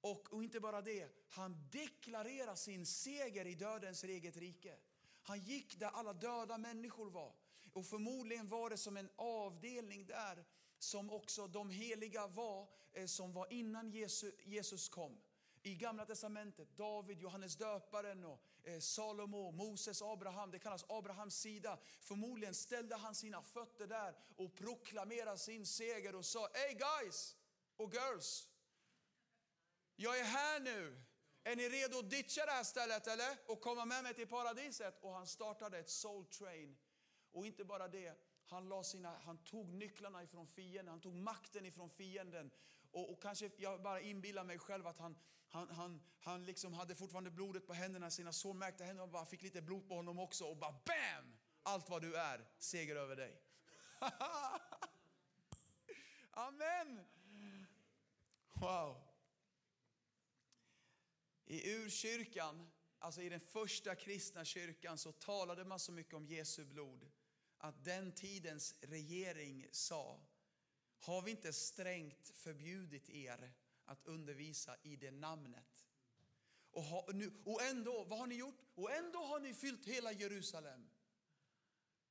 Och, 0.00 0.32
och 0.32 0.44
inte 0.44 0.60
bara 0.60 0.82
det, 0.82 1.10
han 1.28 1.68
deklarerade 1.70 2.56
sin 2.56 2.86
seger 2.86 3.46
i 3.46 3.54
dödens 3.54 4.04
eget 4.04 4.36
rike. 4.36 4.78
Han 5.22 5.40
gick 5.40 5.78
där 5.78 5.86
alla 5.88 6.12
döda 6.12 6.58
människor 6.58 7.10
var. 7.10 7.34
Och 7.72 7.86
förmodligen 7.86 8.48
var 8.48 8.70
det 8.70 8.76
som 8.76 8.96
en 8.96 9.10
avdelning 9.16 10.06
där 10.06 10.44
som 10.78 11.10
också 11.10 11.46
de 11.46 11.70
heliga 11.70 12.26
var, 12.26 12.68
eh, 12.92 13.06
som 13.06 13.32
var 13.32 13.52
innan 13.52 13.90
Jesus 14.44 14.88
kom. 14.88 15.20
I 15.62 15.74
Gamla 15.74 16.06
Testamentet, 16.06 16.76
David, 16.76 17.18
Johannes 17.18 17.56
döparen, 17.56 18.24
och 18.24 18.42
eh, 18.64 18.78
Salomo, 18.80 19.50
Moses, 19.50 20.02
Abraham. 20.02 20.50
Det 20.50 20.58
kallas 20.58 20.84
Abrahams 20.88 21.40
sida. 21.40 21.78
Förmodligen 22.00 22.54
ställde 22.54 22.96
han 22.96 23.14
sina 23.14 23.42
fötter 23.42 23.86
där 23.86 24.16
och 24.36 24.54
proklamerade 24.54 25.38
sin 25.38 25.66
seger 25.66 26.14
och 26.14 26.24
sa 26.24 26.48
Hey 26.52 26.74
guys 26.74 27.36
och 27.76 27.94
girls, 27.94 28.48
jag 29.96 30.18
är 30.18 30.24
här 30.24 30.60
nu. 30.60 31.07
Är 31.48 31.56
ni 31.56 31.68
redo 31.68 31.98
att 31.98 32.10
ditcha 32.10 32.46
det 32.46 32.52
här 32.52 32.64
stället 32.64 33.06
eller? 33.06 33.36
Och 33.46 33.60
komma 33.60 33.84
med 33.84 34.02
mig 34.02 34.14
till 34.14 34.28
paradiset? 34.28 34.98
Och 35.00 35.12
han 35.12 35.26
startade 35.26 35.78
ett 35.78 35.90
soul 35.90 36.24
train. 36.26 36.78
Och 37.32 37.46
inte 37.46 37.64
bara 37.64 37.88
det, 37.88 38.14
han, 38.46 38.68
la 38.68 38.84
sina, 38.84 39.18
han 39.18 39.38
tog 39.38 39.68
nycklarna 39.68 40.22
ifrån 40.22 40.46
fienden, 40.46 40.88
han 40.88 41.00
tog 41.00 41.14
makten 41.14 41.66
ifrån 41.66 41.90
fienden. 41.90 42.50
Och, 42.90 43.12
och 43.12 43.22
kanske 43.22 43.50
jag 43.56 43.82
bara 43.82 44.00
inbillar 44.00 44.44
mig 44.44 44.58
själv 44.58 44.86
att 44.86 44.98
han, 44.98 45.18
han, 45.48 45.70
han, 45.70 46.02
han 46.20 46.44
liksom 46.44 46.74
hade 46.74 46.94
fortfarande 46.94 47.30
blodet 47.30 47.66
på 47.66 47.72
händerna, 47.72 48.10
sina 48.10 48.32
sårmärkta 48.32 48.84
händer 48.84 49.02
och 49.02 49.10
bara 49.10 49.26
fick 49.26 49.42
lite 49.42 49.62
blod 49.62 49.88
på 49.88 49.94
honom 49.94 50.18
också 50.18 50.44
och 50.44 50.56
bara 50.56 50.72
BAM! 50.72 51.36
Allt 51.62 51.90
vad 51.90 52.02
du 52.02 52.16
är, 52.16 52.48
seger 52.58 52.96
över 52.96 53.16
dig. 53.16 53.42
Amen! 56.30 57.04
Wow. 58.52 59.07
I 61.50 61.74
urkyrkan, 61.74 62.70
alltså 62.98 63.22
i 63.22 63.28
den 63.28 63.40
första 63.40 63.94
kristna 63.94 64.44
kyrkan, 64.44 64.98
så 64.98 65.12
talade 65.12 65.64
man 65.64 65.78
så 65.78 65.92
mycket 65.92 66.14
om 66.14 66.26
Jesu 66.26 66.64
blod 66.64 67.10
att 67.58 67.84
den 67.84 68.12
tidens 68.12 68.74
regering 68.80 69.66
sa, 69.70 70.20
har 70.98 71.22
vi 71.22 71.30
inte 71.30 71.52
strängt 71.52 72.32
förbjudit 72.34 73.10
er 73.10 73.52
att 73.84 74.06
undervisa 74.06 74.76
i 74.82 74.96
det 74.96 75.10
namnet? 75.10 75.84
Och, 76.70 76.82
ha, 76.82 77.08
nu, 77.12 77.42
och 77.44 77.62
ändå, 77.62 78.04
vad 78.04 78.18
har 78.18 78.26
ni 78.26 78.34
gjort? 78.34 78.62
Och 78.74 78.92
ändå 78.92 79.18
har 79.18 79.40
ni 79.40 79.54
fyllt 79.54 79.86
hela 79.86 80.12
Jerusalem 80.12 80.90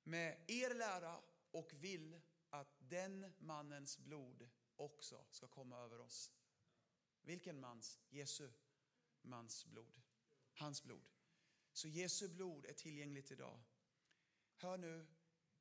med 0.04 0.44
er 0.48 0.74
lära 0.74 1.22
och 1.52 1.74
vill 1.74 2.22
att 2.50 2.76
den 2.80 3.34
mannens 3.40 3.98
blod 3.98 4.50
också 4.76 5.26
ska 5.30 5.48
komma 5.48 5.80
över 5.80 6.00
oss. 6.00 6.32
Vilken 7.22 7.60
mans? 7.60 8.00
Jesu 8.10 8.50
mans 9.28 9.66
blod. 9.66 10.02
Hans 10.54 10.84
blod. 10.84 11.10
Så 11.74 11.88
Jesu 11.88 12.28
blod 12.28 12.66
är 12.66 12.74
tillgängligt 12.74 13.32
idag. 13.32 13.64
Hör 14.56 14.78
nu, 14.78 15.08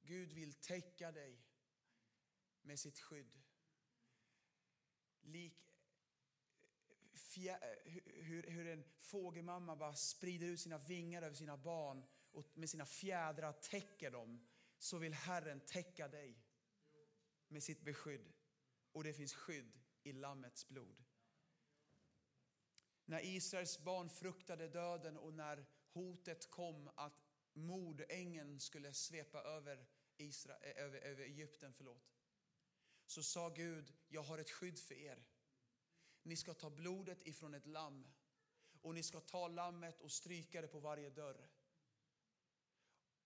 Gud 0.01 0.33
vill 0.33 0.55
täcka 0.55 1.13
dig 1.13 1.47
med 2.63 2.79
sitt 2.79 3.01
skydd. 3.01 3.43
Lik 5.21 5.67
hur, 8.07 8.51
hur 8.51 8.67
en 8.67 8.85
fågelmamma 8.99 9.77
bara 9.77 9.95
sprider 9.95 10.47
ut 10.47 10.61
sina 10.61 10.79
vingar 10.79 11.23
över 11.23 11.35
sina 11.37 11.57
barn 11.57 12.05
och 12.33 12.59
med 12.59 12.71
sina 12.71 12.87
fjädrar 12.87 13.53
täcker 13.53 14.11
dem, 14.11 14.47
så 14.79 14.99
vill 14.99 15.15
Herren 15.15 15.61
täcka 15.61 16.09
dig 16.09 16.39
med 17.49 17.63
sitt 17.63 17.85
beskydd. 17.85 18.33
Och 18.93 19.05
det 19.05 19.13
finns 19.13 19.35
skydd 19.35 19.81
i 20.03 20.13
Lammets 20.13 20.69
blod. 20.69 21.05
När 23.07 23.25
Israels 23.25 23.79
barn 23.79 24.11
fruktade 24.11 24.69
döden 24.69 25.16
och 25.16 25.35
när 25.35 25.66
hotet 25.92 26.51
kom 26.51 26.90
att 26.95 27.27
mordängen 27.53 28.61
skulle 28.61 28.92
svepa 28.92 29.42
över, 29.42 29.87
Israel, 30.16 30.59
eh, 30.62 30.85
över, 30.85 30.99
över 30.99 31.23
Egypten, 31.23 31.73
förlåt, 31.73 32.12
så 33.07 33.23
sa 33.23 33.49
Gud, 33.49 33.92
jag 34.09 34.23
har 34.23 34.38
ett 34.38 34.51
skydd 34.51 34.79
för 34.79 34.95
er. 34.95 35.25
Ni 36.23 36.37
ska 36.37 36.55
ta 36.55 36.71
blodet 36.71 37.27
ifrån 37.27 37.55
ett 37.55 37.66
lamm 37.66 38.07
och 38.83 38.95
ni 38.95 39.03
ska 39.03 39.21
ta 39.21 39.49
lammet 39.49 40.01
och 40.01 40.12
stryka 40.12 40.61
det 40.61 40.69
på 40.69 40.81
varje 40.81 41.11
dörr. 41.11 41.49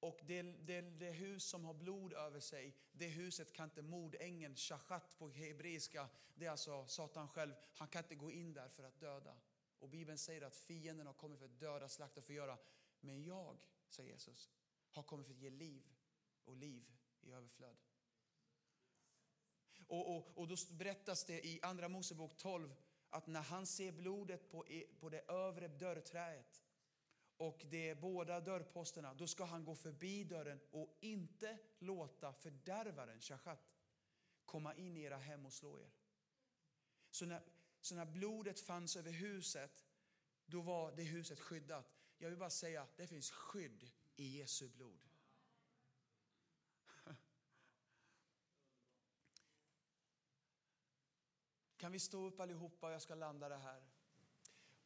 Och 0.00 0.20
det, 0.22 0.42
det, 0.42 0.80
det, 0.80 1.10
hus 1.10 1.44
som 1.44 1.64
har 1.64 1.74
blod 1.74 2.12
över 2.12 2.40
sig, 2.40 2.76
det 2.92 3.06
huset 3.06 3.52
kan 3.52 3.64
inte 3.64 3.82
mordängeln, 3.82 4.56
shachat 4.56 5.18
på 5.18 5.28
hebreiska, 5.28 6.08
det 6.34 6.46
är 6.46 6.50
alltså 6.50 6.86
Satan 6.86 7.28
själv, 7.28 7.54
han 7.74 7.88
kan 7.88 8.02
inte 8.02 8.14
gå 8.14 8.30
in 8.30 8.54
där 8.54 8.68
för 8.68 8.82
att 8.82 9.00
döda. 9.00 9.36
Och 9.80 9.88
Bibeln 9.88 10.18
säger 10.18 10.42
att 10.42 10.56
fienden 10.56 11.06
har 11.06 11.14
kommit 11.14 11.38
för 11.38 11.46
att 11.46 11.60
döda, 11.60 11.88
slakta 11.88 12.20
och 12.20 12.26
förgöra. 12.26 12.58
Men 13.00 13.24
jag, 13.24 13.58
säger 13.88 14.10
Jesus, 14.10 14.50
har 14.90 15.02
kommit 15.02 15.26
för 15.26 15.34
att 15.34 15.40
ge 15.40 15.50
liv 15.50 15.82
och 16.44 16.56
liv 16.56 16.92
i 17.20 17.32
överflöd. 17.32 17.76
Och, 19.86 20.16
och, 20.16 20.38
och 20.38 20.48
då 20.48 20.56
berättas 20.70 21.24
det 21.24 21.46
i 21.46 21.60
Andra 21.62 21.88
Mosebok 21.88 22.36
12 22.36 22.74
att 23.10 23.26
när 23.26 23.42
han 23.42 23.66
ser 23.66 23.92
blodet 23.92 24.50
på, 24.50 24.66
på 25.00 25.08
det 25.08 25.20
övre 25.30 25.68
dörrträet 25.68 26.62
och 27.36 27.64
de 27.70 27.94
båda 27.94 28.40
dörrposterna, 28.40 29.14
då 29.14 29.26
ska 29.26 29.44
han 29.44 29.64
gå 29.64 29.74
förbi 29.74 30.24
dörren 30.24 30.60
och 30.70 30.98
inte 31.00 31.58
låta 31.78 32.32
fördärvaren, 32.32 33.20
shachat, 33.20 33.70
komma 34.44 34.74
in 34.74 34.96
i 34.96 35.02
era 35.02 35.16
hem 35.16 35.46
och 35.46 35.52
slå 35.52 35.78
er. 35.78 35.90
Så 37.10 37.26
när, 37.26 37.42
så 37.80 37.94
när 37.94 38.06
blodet 38.06 38.60
fanns 38.60 38.96
över 38.96 39.10
huset, 39.10 39.84
då 40.46 40.60
var 40.60 40.92
det 40.92 41.02
huset 41.02 41.40
skyddat. 41.40 41.96
Jag 42.18 42.28
vill 42.28 42.38
bara 42.38 42.50
säga, 42.50 42.86
det 42.96 43.06
finns 43.06 43.30
skydd 43.30 43.90
i 44.16 44.38
Jesu 44.38 44.68
blod. 44.68 45.08
Kan 51.76 51.92
vi 51.92 51.98
stå 52.00 52.26
upp 52.26 52.40
allihopa? 52.40 52.92
Jag 52.92 53.02
ska 53.02 53.14
landa 53.14 53.48
det 53.48 53.56
här. 53.56 53.90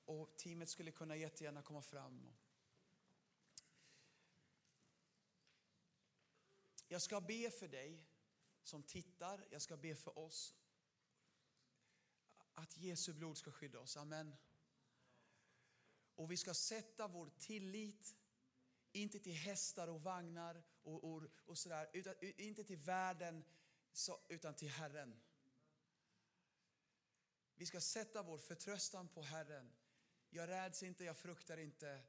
Och 0.05 0.37
teamet 0.37 0.69
skulle 0.69 0.91
kunna 0.91 1.17
jättegärna 1.17 1.63
komma 1.63 1.83
fram. 1.83 2.33
Jag 6.89 7.03
ska 7.03 7.21
be 7.21 7.51
för 7.51 7.69
dig 7.69 8.05
som 8.63 8.83
tittar. 8.83 9.47
Jag 9.51 9.63
ska 9.63 9.77
be 9.77 9.95
för 9.95 10.19
oss 10.19 10.55
att 12.55 12.77
Jesu 12.77 13.13
blod 13.13 13.39
ska 13.39 13.51
skydda 13.51 13.81
oss. 13.81 13.97
Amen. 13.97 14.37
Och 16.15 16.31
vi 16.31 16.37
ska 16.37 16.55
sätta 16.55 17.09
vår 17.09 17.31
tillit, 17.39 18.17
inte 18.93 19.19
till 19.19 19.35
hästar 19.35 19.89
och 19.89 20.03
vagnar 20.03 20.63
och, 20.83 21.05
och, 21.05 21.23
och 21.47 21.59
sådär, 21.59 21.91
utan, 21.93 22.15
inte 22.21 22.65
till 22.65 22.79
världen, 22.79 23.45
utan 24.29 24.55
till 24.55 24.69
Herren. 24.69 25.21
Vi 27.55 27.67
ska 27.67 27.81
sätta 27.81 28.23
vår 28.23 28.39
förtröstan 28.39 29.09
på 29.09 29.23
Herren. 29.23 29.73
Jag 30.31 30.49
räds 30.49 30.83
inte, 30.83 31.05
jag 31.05 31.17
fruktar 31.17 31.57
inte. 31.57 32.03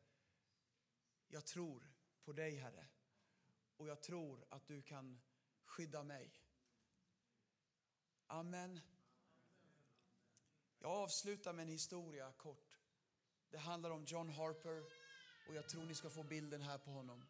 Jag 1.28 1.46
tror 1.46 1.88
på 2.24 2.34
dig, 2.34 2.56
Herre. 2.56 2.88
Och 3.78 3.88
jag 3.88 4.02
tror 4.02 4.46
att 4.50 4.68
du 4.68 4.82
kan 4.82 5.22
skydda 5.64 6.04
mig. 6.04 6.32
Amen. 8.28 8.80
Jag 10.86 10.94
avslutar 10.94 11.54
med 11.54 11.64
en 11.64 11.72
historia 11.72 12.32
kort. 12.38 12.80
Det 13.50 13.58
handlar 13.58 13.90
om 13.90 14.06
John 14.06 14.30
Harper 14.30 14.84
Och 15.48 15.56
jag 15.56 15.70
tror 15.70 15.86
ni 15.86 15.96
ska 15.96 16.10
få 16.10 16.24
bilden 16.24 16.62
här 16.62 16.78
på 16.78 16.92
honom. 16.92 17.26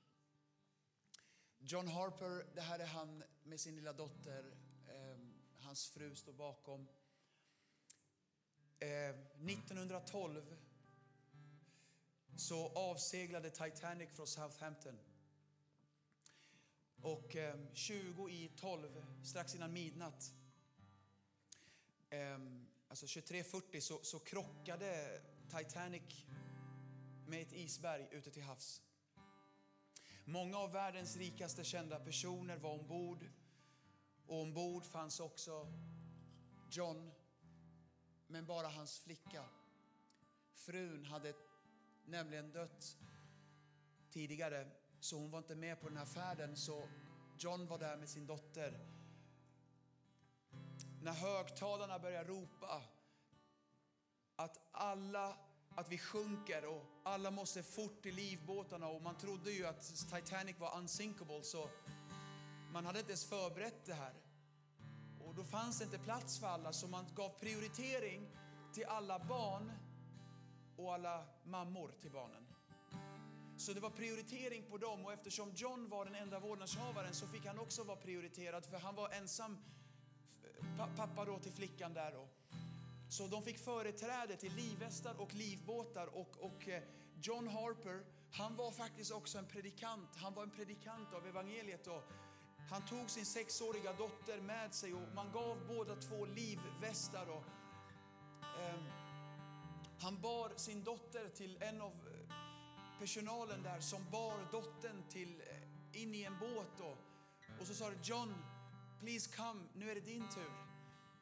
John 1.60 1.88
Harper, 1.88 2.56
det 2.56 2.62
här 2.62 2.80
är 2.80 2.86
han 2.86 3.24
med 3.44 3.60
sin 3.60 3.76
lilla 3.76 3.94
dotter. 3.94 4.58
Eh, 4.88 5.18
hans 5.60 5.90
fru 5.90 6.16
står 6.16 6.34
bakom. 6.34 6.88
Eh, 8.80 8.90
1912 8.90 10.56
så 12.38 12.68
avseglade 12.68 13.50
Titanic 13.50 14.10
från 14.16 14.28
Southampton. 14.28 15.00
Och 17.02 17.36
eh, 17.36 17.60
20 17.74 18.30
i 18.30 18.52
12, 18.58 19.06
strax 19.24 19.56
innan 19.56 19.74
midnatt, 19.74 20.34
eh, 22.10 22.65
alltså 23.04 23.20
23.40 23.20 23.80
så, 23.80 24.00
så 24.04 24.20
krockade 24.20 25.22
Titanic 25.58 26.26
med 27.28 27.42
ett 27.42 27.54
isberg 27.54 28.08
ute 28.12 28.32
till 28.32 28.44
havs. 28.44 28.82
Många 30.26 30.58
av 30.58 30.72
världens 30.72 31.18
rikaste 31.18 31.64
kända 31.64 32.00
personer 32.00 32.58
var 32.58 32.72
ombord. 32.72 33.26
Och 34.28 34.42
ombord 34.42 34.86
fanns 34.86 35.20
också 35.20 35.68
John, 36.72 37.12
men 38.28 38.46
bara 38.46 38.68
hans 38.68 39.00
flicka. 39.00 39.46
Frun 40.54 41.06
hade 41.06 41.34
nämligen 42.06 42.52
dött 42.52 42.98
tidigare, 44.12 44.72
så 45.00 45.18
hon 45.18 45.32
var 45.32 45.40
inte 45.40 45.56
med 45.56 45.82
på 45.82 45.88
den 45.88 45.98
här 45.98 46.06
färden. 46.06 46.58
Så 46.58 46.88
John 47.40 47.68
var 47.68 47.80
där 47.80 47.98
med 47.98 48.10
sin 48.10 48.28
dotter. 48.28 48.95
När 51.06 51.14
högtalarna 51.14 52.00
började 52.00 52.30
ropa 52.30 52.82
att 54.36 54.60
alla 54.72 55.38
att 55.76 55.92
vi 55.92 55.98
sjunker 55.98 56.66
och 56.66 56.86
alla 57.04 57.32
måste 57.32 57.64
fort 57.64 58.06
i 58.06 58.12
livbåtarna 58.12 58.88
och 58.88 59.02
man 59.02 59.18
trodde 59.18 59.52
ju 59.52 59.66
att 59.66 59.82
Titanic 59.84 60.60
var 60.60 60.78
unsinkable 60.78 61.44
så 61.44 61.70
man 62.74 62.86
hade 62.86 63.00
inte 63.00 63.12
ens 63.12 63.30
förberett 63.30 63.86
det 63.86 63.94
här. 63.94 64.14
Och 65.20 65.36
då 65.36 65.44
fanns 65.44 65.80
det 65.80 65.86
inte 65.86 66.00
plats 66.00 66.40
för 66.40 66.48
alla 66.48 66.74
så 66.74 66.88
man 66.88 67.06
gav 67.16 67.30
prioritering 67.30 68.30
till 68.74 68.86
alla 68.86 69.20
barn 69.20 69.72
och 70.78 70.94
alla 70.94 71.26
mammor 71.44 71.92
till 72.02 72.12
barnen. 72.12 72.48
Så 73.58 73.74
det 73.74 73.80
var 73.80 73.90
prioritering 73.90 74.64
på 74.70 74.78
dem 74.78 75.06
och 75.06 75.14
eftersom 75.14 75.52
John 75.56 75.90
var 75.90 76.06
den 76.06 76.16
enda 76.16 76.40
vårdnadshavaren 76.40 77.14
så 77.14 77.28
fick 77.28 77.46
han 77.46 77.60
också 77.60 77.84
vara 77.84 77.98
prioriterad 77.98 78.66
för 78.66 78.80
han 78.80 78.96
var 78.96 79.10
ensam 79.10 79.58
Eh, 80.80 80.96
pappa 80.96 81.26
då 81.26 81.40
till 81.40 81.52
flickan 81.52 81.94
där. 81.94 82.12
Då. 82.12 82.28
Så 83.10 83.28
de 83.28 83.44
fick 83.44 83.58
företräde 83.58 84.36
till 84.36 84.56
livvästar 84.56 85.22
och 85.22 85.34
livbåtar 85.34 86.08
och, 86.08 86.38
och 86.40 86.68
eh, 86.68 86.84
John 87.22 87.48
Harper, 87.48 88.04
han 88.32 88.56
var 88.56 88.72
faktiskt 88.72 89.12
också 89.12 89.38
en 89.38 89.46
predikant. 89.46 90.16
Han 90.16 90.34
var 90.34 90.44
en 90.44 90.52
predikant 90.52 91.14
av 91.14 91.28
evangeliet 91.28 91.88
och 91.88 92.04
han 92.70 92.86
tog 92.86 93.10
sin 93.10 93.26
sexåriga 93.26 93.94
dotter 93.94 94.42
med 94.42 94.74
sig 94.74 94.94
och 94.94 95.16
man 95.16 95.32
gav 95.32 95.68
båda 95.68 95.96
två 95.96 96.26
livvästar. 96.26 97.30
Och, 97.30 97.44
eh, 98.42 98.80
han 100.00 100.22
bar 100.22 100.52
sin 100.56 100.84
dotter 100.84 101.30
till 101.30 101.58
en 101.62 101.82
av 101.82 101.92
eh, 101.92 102.36
personalen 103.00 103.64
där 103.64 103.80
som 103.80 104.06
bar 104.12 104.52
dottern 104.52 105.04
till, 105.10 105.42
in 105.94 106.16
i 106.16 106.24
en 106.24 106.40
båt. 106.40 106.80
Och, 106.80 106.98
och 107.60 107.68
så 107.68 107.74
sa 107.74 107.90
det 107.90 108.08
John, 108.08 108.34
please 109.00 109.36
come, 109.36 109.62
nu 109.74 109.92
är 109.92 109.96
det 109.96 110.02
din 110.02 110.30
tur. 110.30 110.52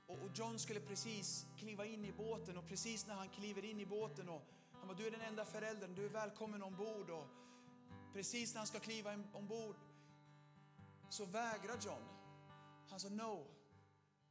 Och, 0.08 0.18
John 0.36 0.60
skulle 0.60 0.80
precis 0.80 1.46
kliva 1.58 1.86
in 1.86 2.06
i 2.06 2.12
båten 2.12 2.58
och 2.58 2.68
precis 2.68 3.08
när 3.08 3.16
han 3.16 3.30
kliver 3.30 3.66
in 3.66 3.80
i 3.80 3.86
båten 3.86 4.30
och 4.30 4.42
han 4.74 4.88
bara, 4.88 4.98
du 4.98 5.08
är 5.08 5.12
den 5.12 5.22
enda 5.22 5.46
föräldern, 5.46 5.96
du 5.96 6.06
är 6.06 6.10
välkommen 6.10 6.64
ombord. 6.64 7.10
Och 7.10 7.28
precis 8.14 8.54
när 8.54 8.60
han 8.60 8.68
ska 8.68 8.80
kliva 8.80 9.24
ombord 9.34 9.76
så 11.10 11.26
vägrar 11.26 11.78
John. 11.82 12.04
Han 12.90 13.00
sa 13.00 13.10
no, 13.10 13.48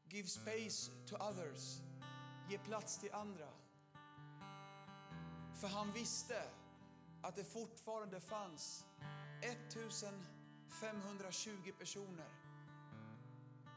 give 0.09 0.29
space 0.29 0.91
to 1.07 1.17
others, 1.17 1.81
ge 2.51 2.59
plats 2.59 2.99
till 2.99 3.13
andra. 3.13 3.49
För 5.61 5.69
han 5.69 5.93
visste 5.93 6.43
att 7.23 7.37
det 7.37 7.45
fortfarande 7.45 8.21
fanns 8.21 8.85
1520 9.43 11.73
personer 11.79 12.42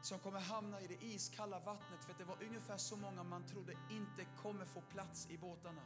som 0.06 0.20
kommer 0.20 0.40
hamna 0.40 0.82
i 0.82 0.88
det 0.88 1.04
iskalla 1.04 1.60
vattnet 1.60 2.04
för 2.04 2.12
att 2.12 2.18
det 2.18 2.24
var 2.24 2.44
ungefär 2.44 2.78
så 2.78 2.98
många 2.98 3.24
man 3.24 3.48
trodde 3.48 3.74
inte 3.92 4.26
kommer 4.42 4.66
få 4.66 4.82
plats 4.82 5.28
i 5.30 5.38
båtarna. 5.38 5.82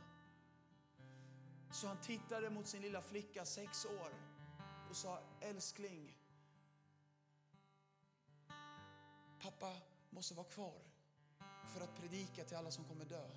Så 1.72 1.88
han 1.88 1.98
tittade 1.98 2.50
mot 2.50 2.68
sin 2.68 2.82
lilla 2.82 3.02
flicka, 3.02 3.46
sex 3.46 3.86
år, 3.86 4.14
och 4.90 4.96
sa 4.96 5.20
älskling, 5.42 6.18
pappa 9.42 9.76
måste 10.10 10.34
vara 10.34 10.48
kvar 10.48 10.82
för 11.74 11.82
att 11.82 11.96
predika 11.96 12.44
till 12.44 12.58
alla 12.58 12.72
som 12.72 12.86
kommer 12.86 13.06
dö. 13.06 13.30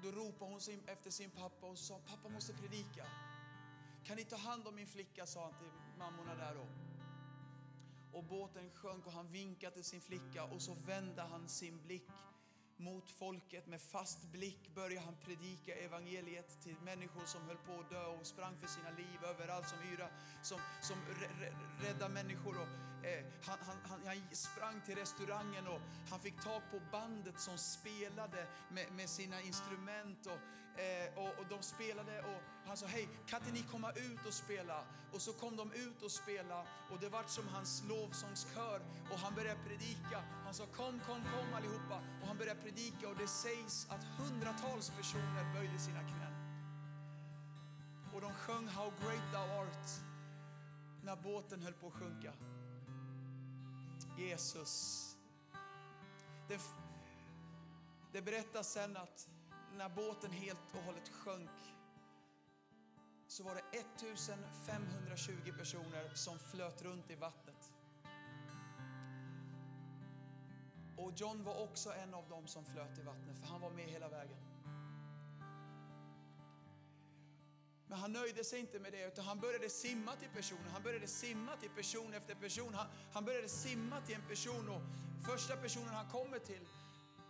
Och 0.00 0.06
då 0.06 0.20
ropade 0.20 0.50
hon 0.50 0.60
efter 0.86 1.10
sin 1.10 1.30
pappa 1.30 1.66
och 1.66 1.78
sa, 1.78 1.98
pappa 2.06 2.28
måste 2.28 2.52
predika. 2.52 3.06
Kan 4.04 4.16
ni 4.16 4.24
ta 4.24 4.36
hand 4.36 4.68
om 4.68 4.74
min 4.74 4.86
flicka, 4.86 5.26
sa 5.26 5.42
han 5.42 5.52
till 5.52 5.98
mammorna 5.98 6.34
där 6.34 6.54
då. 6.54 6.66
Och 8.18 8.24
båten 8.24 8.70
sjönk 8.70 9.06
och 9.06 9.12
han 9.12 9.32
vinkade 9.32 9.74
till 9.74 9.84
sin 9.84 10.00
flicka 10.00 10.44
och 10.44 10.62
så 10.62 10.74
vände 10.74 11.22
han 11.22 11.48
sin 11.48 11.82
blick 11.82 12.10
mot 12.76 13.10
folket. 13.10 13.66
Med 13.66 13.80
fast 13.80 14.32
blick 14.32 14.74
började 14.74 15.06
han 15.06 15.16
predika 15.24 15.74
evangeliet 15.74 16.60
till 16.62 16.76
människor 16.84 17.24
som 17.24 17.42
höll 17.42 17.56
på 17.56 17.80
att 17.80 17.90
dö 17.90 18.06
och 18.06 18.26
sprang 18.26 18.56
för 18.56 18.66
sina 18.66 18.90
liv 18.90 19.24
överallt 19.24 19.68
som 19.68 19.78
yra, 19.92 20.08
som, 20.42 20.60
som 20.82 20.96
räddade 21.80 22.14
människor. 22.14 22.60
Och, 22.60 22.68
eh, 23.02 23.24
han, 23.46 23.58
han, 23.66 24.00
han, 24.06 24.16
sprang 24.32 24.80
till 24.86 24.96
restaurangen 24.96 25.66
och 25.66 25.80
han 26.10 26.20
fick 26.20 26.42
tag 26.42 26.62
på 26.70 26.80
bandet 26.92 27.40
som 27.40 27.58
spelade 27.58 28.46
med, 28.70 28.92
med 28.92 29.08
sina 29.08 29.40
instrument. 29.40 30.26
Och, 30.26 30.40
eh, 30.80 31.18
och, 31.18 31.38
och, 31.38 31.46
de 31.48 31.62
spelade 31.62 32.20
och 32.20 32.42
han 32.66 32.76
sa, 32.76 32.86
hej, 32.86 33.08
kan 33.26 33.40
inte 33.40 33.52
ni 33.52 33.62
komma 33.62 33.90
ut 33.92 34.26
och 34.26 34.34
spela? 34.34 34.84
Och 35.12 35.22
så 35.22 35.32
kom 35.32 35.56
de 35.56 35.72
ut 35.72 36.02
och 36.02 36.10
spela 36.10 36.60
och 36.90 36.98
det 37.00 37.08
var 37.08 37.24
som 37.26 37.48
hans 37.48 37.84
lovsångskör 37.88 38.80
och 39.10 39.18
han 39.18 39.34
började 39.34 39.60
predika. 39.68 40.22
Han 40.44 40.54
sa, 40.54 40.66
kom, 40.66 41.00
kom, 41.06 41.22
kom 41.22 41.54
allihopa. 41.54 42.02
Och 42.20 42.26
han 42.26 42.38
började 42.38 42.60
predika 42.60 43.08
och 43.08 43.16
det 43.16 43.28
sägs 43.28 43.86
att 43.90 44.04
hundratals 44.04 44.90
personer 44.90 45.54
böjde 45.54 45.78
sina 45.78 46.00
knän. 46.00 46.34
Och 48.14 48.20
de 48.20 48.32
sjöng 48.32 48.68
How 48.68 48.92
great 49.02 49.32
thou 49.32 49.60
art 49.62 49.88
när 51.02 51.16
båten 51.16 51.62
höll 51.62 51.72
på 51.72 51.86
att 51.86 51.92
sjunka. 51.92 52.32
Jesus. 54.20 55.06
Det, 56.48 56.60
det 58.12 58.22
berättas 58.22 58.72
sen 58.72 58.96
att 58.96 59.28
när 59.76 59.88
båten 59.88 60.30
helt 60.30 60.74
och 60.74 60.82
hållet 60.82 61.08
sjönk 61.08 61.50
så 63.26 63.42
var 63.42 63.54
det 63.54 63.78
1520 63.78 65.52
personer 65.58 66.14
som 66.14 66.38
flöt 66.38 66.82
runt 66.82 67.10
i 67.10 67.14
vattnet. 67.14 67.72
Och 70.96 71.12
John 71.16 71.44
var 71.44 71.62
också 71.62 71.92
en 71.92 72.14
av 72.14 72.28
dem 72.28 72.46
som 72.46 72.64
flöt 72.64 72.98
i 72.98 73.02
vattnet, 73.02 73.38
för 73.38 73.46
han 73.46 73.60
var 73.60 73.70
med 73.70 73.84
hela 73.84 74.08
vägen. 74.08 74.38
Men 77.90 77.98
han 77.98 78.12
nöjde 78.12 78.44
sig 78.44 78.60
inte 78.60 78.78
med 78.78 78.92
det, 78.92 79.06
utan 79.06 79.24
han 79.24 79.40
började 79.40 79.68
simma 79.70 80.16
till 80.16 80.28
personer. 80.28 80.70
Han 80.72 80.82
började 80.82 81.06
simma 81.06 81.56
till 81.56 81.70
person 81.70 82.14
efter 82.14 82.34
person. 82.34 82.74
Han, 82.74 82.86
han 83.12 83.24
började 83.24 83.48
simma 83.48 84.00
till 84.00 84.14
en 84.14 84.28
person 84.28 84.68
och 84.68 84.82
första 85.26 85.56
personen 85.56 85.88
han 85.88 86.10
kommer 86.10 86.38
till 86.38 86.66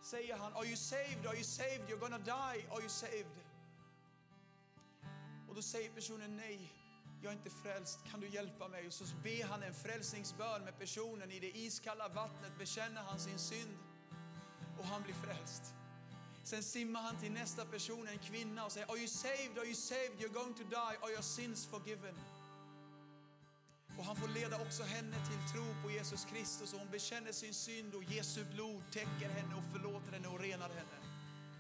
säger 0.03 0.37
han, 0.37 0.53
Are 0.53 0.67
you 0.67 0.77
saved? 0.77 1.27
Are 1.27 1.35
you 1.35 1.45
saved? 1.45 1.89
You're 1.89 1.99
gonna 1.99 2.19
die. 2.19 2.67
Are 2.71 2.81
you 2.81 2.89
saved? 2.89 3.37
Och 5.49 5.55
då 5.55 5.63
säger 5.63 5.91
personen 5.91 6.37
nej, 6.37 6.73
jag 7.23 7.33
är 7.33 7.37
inte 7.37 7.51
frälst, 7.51 7.99
kan 8.11 8.21
du 8.21 8.29
hjälpa 8.29 8.69
mig? 8.69 8.87
Och 8.87 8.93
så 8.93 9.05
ber 9.23 9.45
han 9.45 9.63
en 9.63 9.75
frälsningsbön 9.75 10.65
med 10.65 10.79
personen 10.79 11.31
i 11.31 11.41
det 11.41 11.59
iskalla 11.59 12.09
vattnet, 12.09 12.59
bekänner 12.59 13.03
han 13.03 13.19
sin 13.19 13.39
synd 13.39 13.79
och 14.79 14.85
han 14.85 15.03
blir 15.03 15.15
frälst. 15.15 15.75
Sen 16.51 16.63
simmar 16.63 17.03
han 17.03 17.17
till 17.17 17.33
nästa 17.33 17.65
person, 17.65 18.09
en 18.09 18.19
kvinna, 18.19 18.65
och 18.65 18.73
säger 18.73 18.91
Are 18.91 18.99
you 18.99 19.09
saved? 19.09 19.59
Are 19.59 19.67
you 19.67 19.75
saved? 19.75 20.19
You're 20.19 20.33
going 20.33 20.55
to 20.55 20.63
die. 20.63 20.97
Are 21.03 21.11
your 21.13 21.23
sins 21.23 21.67
forgiven? 21.67 22.15
Och 23.99 24.05
han 24.05 24.17
får 24.17 24.29
leda 24.29 24.57
också 24.63 24.83
henne 24.83 25.17
till 25.27 25.53
tro 25.53 25.65
på 25.83 25.91
Jesus 25.91 26.25
Kristus 26.25 26.73
och 26.73 26.79
hon 26.79 26.91
bekänner 26.91 27.33
sin 27.33 27.55
synd 27.55 27.95
och 27.95 28.05
Jesu 28.05 28.45
blod 28.45 28.83
täcker 28.93 29.29
henne 29.29 29.55
och 29.55 29.65
förlåter 29.73 30.13
henne 30.13 30.29
och 30.29 30.41
renar 30.41 30.69
henne. 30.69 30.99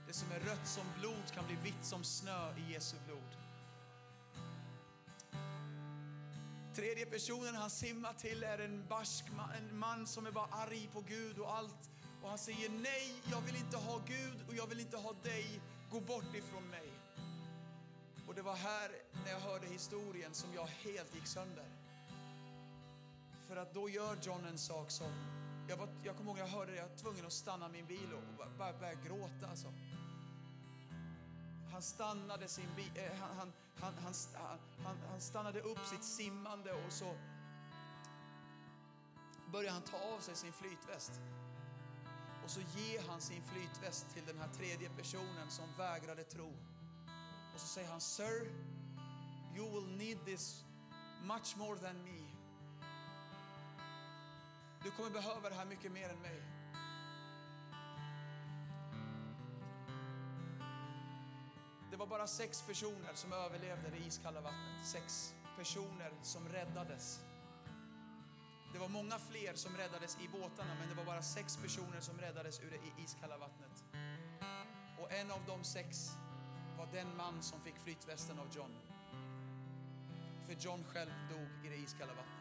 Det 0.07 0.12
som 0.12 0.32
är 0.32 0.41
rött 0.41 0.68
som 0.68 0.84
blod 1.01 1.32
kan 1.34 1.47
bli 1.47 1.57
vitt 1.64 1.84
som 1.84 2.05
snö 2.05 2.55
i 2.57 2.72
Jesu 2.72 2.97
blod. 3.07 3.36
Tredje 6.74 7.07
personen 7.07 7.55
han 7.55 7.70
simmar 7.70 8.12
till 8.12 8.43
är 8.43 8.59
en 8.59 8.86
barsk 8.88 9.24
man, 9.36 9.51
en 9.51 9.78
man 9.78 10.07
som 10.07 10.26
är 10.26 10.30
bara 10.30 10.49
arg 10.51 10.88
på 10.93 11.01
Gud 11.01 11.38
och 11.38 11.55
allt 11.55 11.91
och 12.23 12.29
han 12.29 12.39
säger 12.39 12.71
nej, 12.71 13.23
jag 13.31 13.41
vill 13.41 13.57
inte 13.57 13.77
ha 13.77 14.01
Gud 14.07 14.49
och 14.49 14.55
jag 14.55 14.66
vill 14.66 14.81
inte 14.81 14.97
ha 14.97 15.12
dig. 15.23 15.61
Gå 15.91 16.01
bort 16.01 16.35
ifrån 16.35 16.68
mig. 16.71 16.93
Och 18.29 18.35
det 18.35 18.43
var 18.43 18.55
här, 18.55 18.91
när 19.25 19.31
jag 19.31 19.41
hörde 19.41 19.66
historien, 19.66 20.35
som 20.35 20.55
jag 20.55 20.66
helt 20.66 21.14
gick 21.14 21.27
sönder. 21.27 21.64
För 23.49 23.57
att 23.57 23.75
då 23.75 23.89
gör 23.89 24.16
John 24.23 24.45
en 24.45 24.59
sak 24.59 24.91
som... 24.91 25.07
Jag, 25.68 25.77
var, 25.77 25.89
jag 26.05 26.16
kommer 26.16 26.31
ihåg 26.31 26.39
jag 26.39 26.47
hörde 26.47 26.73
det, 26.73 26.79
jag 26.79 26.89
var 26.89 26.97
tvungen 26.97 27.27
att 27.27 27.33
stanna 27.33 27.68
min 27.68 27.87
bil 27.87 28.12
och 28.14 28.23
bara, 28.39 28.49
bara 28.59 28.79
börja 28.79 28.95
gråta. 28.95 29.47
Alltså. 29.51 29.73
Han 31.73 31.83
stannade 31.83 32.49
sin 32.49 32.68
bil, 32.77 32.91
eh, 32.95 33.18
han, 33.18 33.37
han, 33.37 33.53
han, 33.81 33.95
han, 34.35 34.59
han, 34.85 34.97
han 35.11 35.21
stannade 35.21 35.61
upp 35.61 35.87
sitt 35.87 36.05
simmande 36.05 36.73
och 36.73 36.93
så 36.93 37.16
började 39.53 39.73
han 39.73 39.83
ta 39.83 39.97
av 39.97 40.21
sig 40.21 40.37
sin 40.37 40.53
flytväst. 40.53 41.12
Och 42.51 42.55
så 42.55 42.81
ger 42.81 43.03
han 43.09 43.21
sin 43.21 43.43
flytväst 43.43 44.15
till 44.15 44.23
den 44.27 44.39
här 44.39 44.49
tredje 44.49 44.89
personen 44.89 45.51
som 45.51 45.65
vägrade 45.79 46.25
tro. 46.25 46.49
Och 47.55 47.61
så 47.61 47.67
säger 47.67 47.89
han, 47.89 48.01
Sir, 48.01 48.53
you 49.57 49.71
will 49.71 49.97
need 49.97 50.25
this 50.25 50.65
much 51.23 51.57
more 51.57 51.79
than 51.79 52.05
me. 52.05 52.21
Du 54.85 54.91
kommer 54.91 55.11
behöva 55.11 55.49
det 55.49 55.55
här 55.55 55.65
mycket 55.65 55.93
mer 55.93 56.09
än 56.09 56.21
mig. 56.23 56.43
Det 61.91 61.97
var 61.97 62.07
bara 62.07 62.27
sex 62.27 62.63
personer 62.63 63.15
som 63.15 63.33
överlevde 63.33 63.91
det 63.91 64.07
iskalla 64.07 64.41
vattnet. 64.41 64.87
Sex 64.87 65.35
personer 65.57 66.13
som 66.23 66.49
räddades. 66.49 67.21
Det 68.73 68.79
var 68.79 68.89
många 68.89 69.18
fler 69.18 69.55
som 69.55 69.77
räddades 69.77 70.18
i 70.21 70.29
båtarna, 70.29 70.75
men 70.79 70.89
det 70.89 70.95
var 70.95 71.05
bara 71.05 71.23
sex 71.23 71.57
personer 71.57 72.01
som 72.01 72.18
räddades 72.18 72.61
ur 72.61 72.71
det 72.71 73.03
iskalla 73.03 73.39
vattnet. 73.39 73.85
Och 75.01 75.12
en 75.12 75.31
av 75.31 75.41
de 75.47 75.64
sex 75.64 76.11
var 76.79 76.87
den 76.93 77.16
man 77.16 77.43
som 77.43 77.61
fick 77.61 77.79
flytvästen 77.79 78.39
av 78.39 78.47
John. 78.57 78.77
För 80.47 80.55
John 80.55 80.85
själv 80.85 81.11
dog 81.31 81.66
i 81.66 81.68
det 81.68 81.77
iskalla 81.77 82.12
vattnet. 82.14 82.41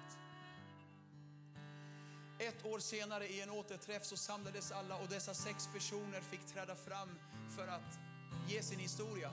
Ett 2.40 2.66
år 2.66 2.80
senare 2.80 3.28
i 3.28 3.42
en 3.42 3.50
återträff 3.50 4.04
så 4.04 4.18
samlades 4.18 4.72
alla 4.72 4.98
och 4.98 5.08
dessa 5.08 5.34
sex 5.34 5.70
personer 5.74 6.22
fick 6.22 6.46
träda 6.46 6.76
fram 6.76 7.20
för 7.56 7.68
att 7.68 8.00
ge 8.48 8.62
sin 8.62 8.80
historia. 8.80 9.32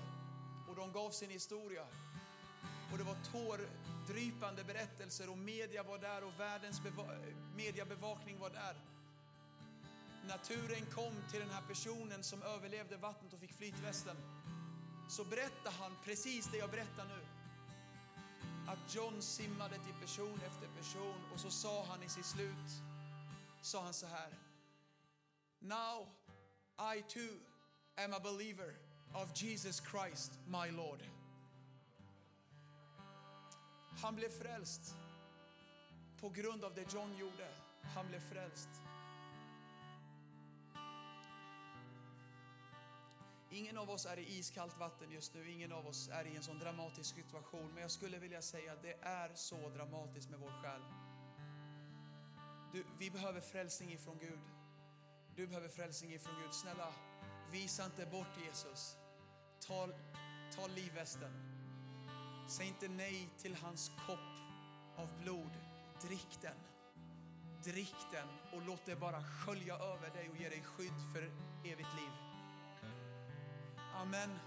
Och 0.68 0.76
de 0.76 0.92
gav 0.92 1.10
sin 1.10 1.30
historia. 1.30 1.86
Och 2.92 2.98
det 2.98 3.04
var 3.04 3.16
tårdrypande 4.06 4.64
berättelser 4.64 5.30
och 5.30 5.38
media 5.38 5.82
var 5.82 5.98
där 5.98 6.24
och 6.24 6.40
världens 6.40 6.80
mediebevakning 7.56 8.38
var 8.38 8.50
där. 8.50 8.76
Naturen 10.28 10.86
kom 10.94 11.12
till 11.30 11.40
den 11.40 11.50
här 11.50 11.62
personen 11.68 12.22
som 12.22 12.42
överlevde 12.42 12.96
vattnet 12.96 13.32
och 13.32 13.40
fick 13.40 13.52
flytvästen 13.52 14.16
så 15.08 15.24
berättade 15.24 15.76
han 15.80 15.92
precis 16.04 16.48
det 16.52 16.58
jag 16.58 16.70
berättar 16.70 17.04
nu. 17.04 17.26
Att 18.68 18.94
John 18.94 19.22
simmade 19.22 19.74
till 19.74 19.94
person 20.00 20.40
efter 20.46 20.68
person 20.68 21.20
och 21.32 21.40
så 21.40 21.50
sa 21.50 21.84
han 21.84 22.02
i 22.02 22.08
sitt 22.08 22.26
slut, 22.26 22.70
sa 23.62 23.82
han 23.82 23.94
så 23.94 24.06
här. 24.06 24.38
Now 25.60 26.08
I 26.96 27.02
too 27.08 27.38
am 28.04 28.12
a 28.12 28.20
believer 28.20 28.74
of 29.14 29.42
Jesus 29.42 29.82
Christ 29.90 30.32
my 30.46 30.70
Lord. 30.70 31.15
Han 34.02 34.14
blev 34.14 34.28
frälst 34.28 34.96
på 36.20 36.28
grund 36.28 36.64
av 36.64 36.74
det 36.74 36.94
John 36.94 37.16
gjorde. 37.16 37.48
Han 37.94 38.08
blev 38.08 38.20
frälst. 38.20 38.68
Ingen 43.50 43.78
av 43.78 43.90
oss 43.90 44.06
är 44.06 44.18
i 44.18 44.38
iskallt 44.38 44.78
vatten 44.78 45.10
just 45.10 45.34
nu, 45.34 45.50
ingen 45.50 45.72
av 45.72 45.86
oss 45.86 46.08
är 46.08 46.24
i 46.24 46.36
en 46.36 46.42
sån 46.42 46.58
dramatisk 46.58 47.14
situation. 47.14 47.70
Men 47.72 47.82
jag 47.82 47.90
skulle 47.90 48.18
vilja 48.18 48.42
säga 48.42 48.72
att 48.72 48.82
det 48.82 48.98
är 49.02 49.34
så 49.34 49.68
dramatiskt 49.68 50.30
med 50.30 50.40
vår 50.40 50.62
själ. 50.62 50.80
Du, 52.72 52.84
vi 52.98 53.10
behöver 53.10 53.40
frälsning 53.40 53.92
ifrån 53.92 54.18
Gud. 54.18 54.40
Du 55.36 55.46
behöver 55.46 55.68
frälsning 55.68 56.14
ifrån 56.14 56.34
Gud. 56.42 56.54
Snälla, 56.54 56.92
visa 57.50 57.84
inte 57.84 58.06
bort 58.06 58.38
Jesus. 58.46 58.96
Ta, 59.60 59.88
ta 60.56 60.66
livvästen. 60.66 61.45
Säg 62.48 62.66
inte 62.66 62.88
nej 62.88 63.28
till 63.38 63.54
hans 63.54 63.90
kopp 64.06 64.18
av 64.96 65.08
blod. 65.22 65.50
Drick 66.02 66.38
den. 66.42 66.56
Drick 67.64 67.96
den 68.12 68.28
och 68.52 68.66
låt 68.66 68.86
det 68.86 68.96
bara 68.96 69.22
skölja 69.22 69.74
över 69.74 70.10
dig 70.10 70.30
och 70.30 70.36
ge 70.36 70.48
dig 70.48 70.62
skydd 70.62 71.12
för 71.12 71.22
evigt 71.64 71.94
liv. 71.96 72.10
Amen. 73.94 74.38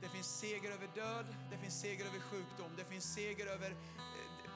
Det 0.00 0.08
finns 0.08 0.38
seger 0.38 0.70
över 0.70 0.88
död, 0.94 1.26
det 1.50 1.58
finns 1.58 1.80
seger 1.80 2.04
över 2.06 2.20
sjukdom, 2.20 2.70
det 2.76 2.84
finns 2.84 3.14
seger 3.14 3.46
över 3.46 3.70
eh, 3.70 4.50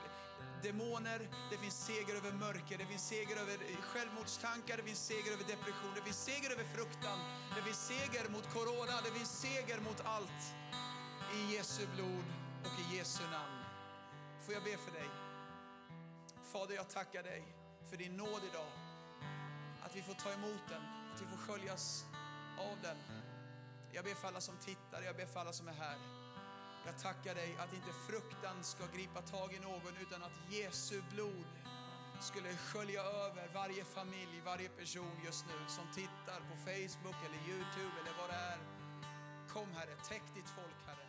demoner, 0.62 1.29
det 1.51 1.59
finns 1.59 1.87
seger 1.87 2.14
över 2.16 2.33
mörker, 2.33 2.79
det 2.79 2.87
finns 2.87 3.09
seger 3.09 3.37
över 3.37 3.55
eh, 3.55 3.77
självmordstankar, 3.81 4.77
det 4.77 4.83
finns 4.83 5.07
seger 5.07 5.33
över 5.33 5.45
depression, 5.45 5.93
det 5.95 6.03
finns 6.03 6.25
seger 6.25 6.51
över 6.51 6.64
fruktan, 6.64 7.18
det 7.57 7.62
finns 7.62 7.87
seger 7.87 8.29
mot 8.29 8.47
corona, 8.57 8.97
det 9.05 9.12
finns 9.18 9.41
seger 9.41 9.81
mot 9.81 10.01
allt 10.05 10.43
i 11.35 11.55
Jesu 11.57 11.87
blod 11.95 12.24
och 12.64 12.80
i 12.80 12.97
Jesu 12.97 13.22
namn. 13.22 13.64
Får 14.41 14.55
jag 14.55 14.64
be 14.64 14.76
för 14.76 14.93
dig? 14.93 15.09
Fader, 16.53 16.74
jag 16.74 16.89
tackar 16.89 17.22
dig 17.22 17.43
för 17.91 17.97
din 17.97 18.16
nåd 18.16 18.43
idag. 18.51 18.72
Att 19.85 19.97
vi 19.97 20.03
får 20.03 20.14
ta 20.14 20.32
emot 20.32 20.64
den, 20.68 20.82
att 21.14 21.22
vi 21.22 21.26
får 21.26 21.37
sköljas 21.37 22.05
av 22.59 22.76
den. 22.82 22.97
Jag 23.93 24.05
ber 24.05 24.14
för 24.14 24.28
alla 24.28 24.41
som 24.41 24.57
tittar, 24.57 25.03
jag 25.03 25.16
ber 25.16 25.26
för 25.26 25.41
alla 25.41 25.53
som 25.53 25.68
är 25.68 25.72
här. 25.72 25.99
Jag 26.87 26.99
tackar 26.99 27.35
dig 27.35 27.57
att 27.59 27.72
inte 27.72 27.93
fruktan 28.09 28.64
ska 28.64 28.85
gripa 28.97 29.22
tag 29.22 29.53
i 29.53 29.59
någon 29.59 29.97
utan 30.01 30.22
att 30.22 30.37
Jesu 30.51 31.03
blod 31.11 31.47
skulle 32.20 32.57
skölja 32.57 33.03
över 33.03 33.49
varje 33.55 33.85
familj, 33.85 34.43
varje 34.45 34.68
person 34.68 35.20
just 35.24 35.45
nu 35.47 35.68
som 35.68 35.87
tittar 35.95 36.41
på 36.51 36.57
Facebook 36.57 37.18
eller 37.26 37.41
Youtube 37.49 37.95
eller 38.01 38.14
vad 38.20 38.30
det 38.30 38.37
är. 38.37 38.59
Kom 39.49 39.72
Herre, 39.72 39.95
täck 40.09 40.22
ditt 40.35 40.49
folk 40.49 40.78
Herre. 40.87 41.04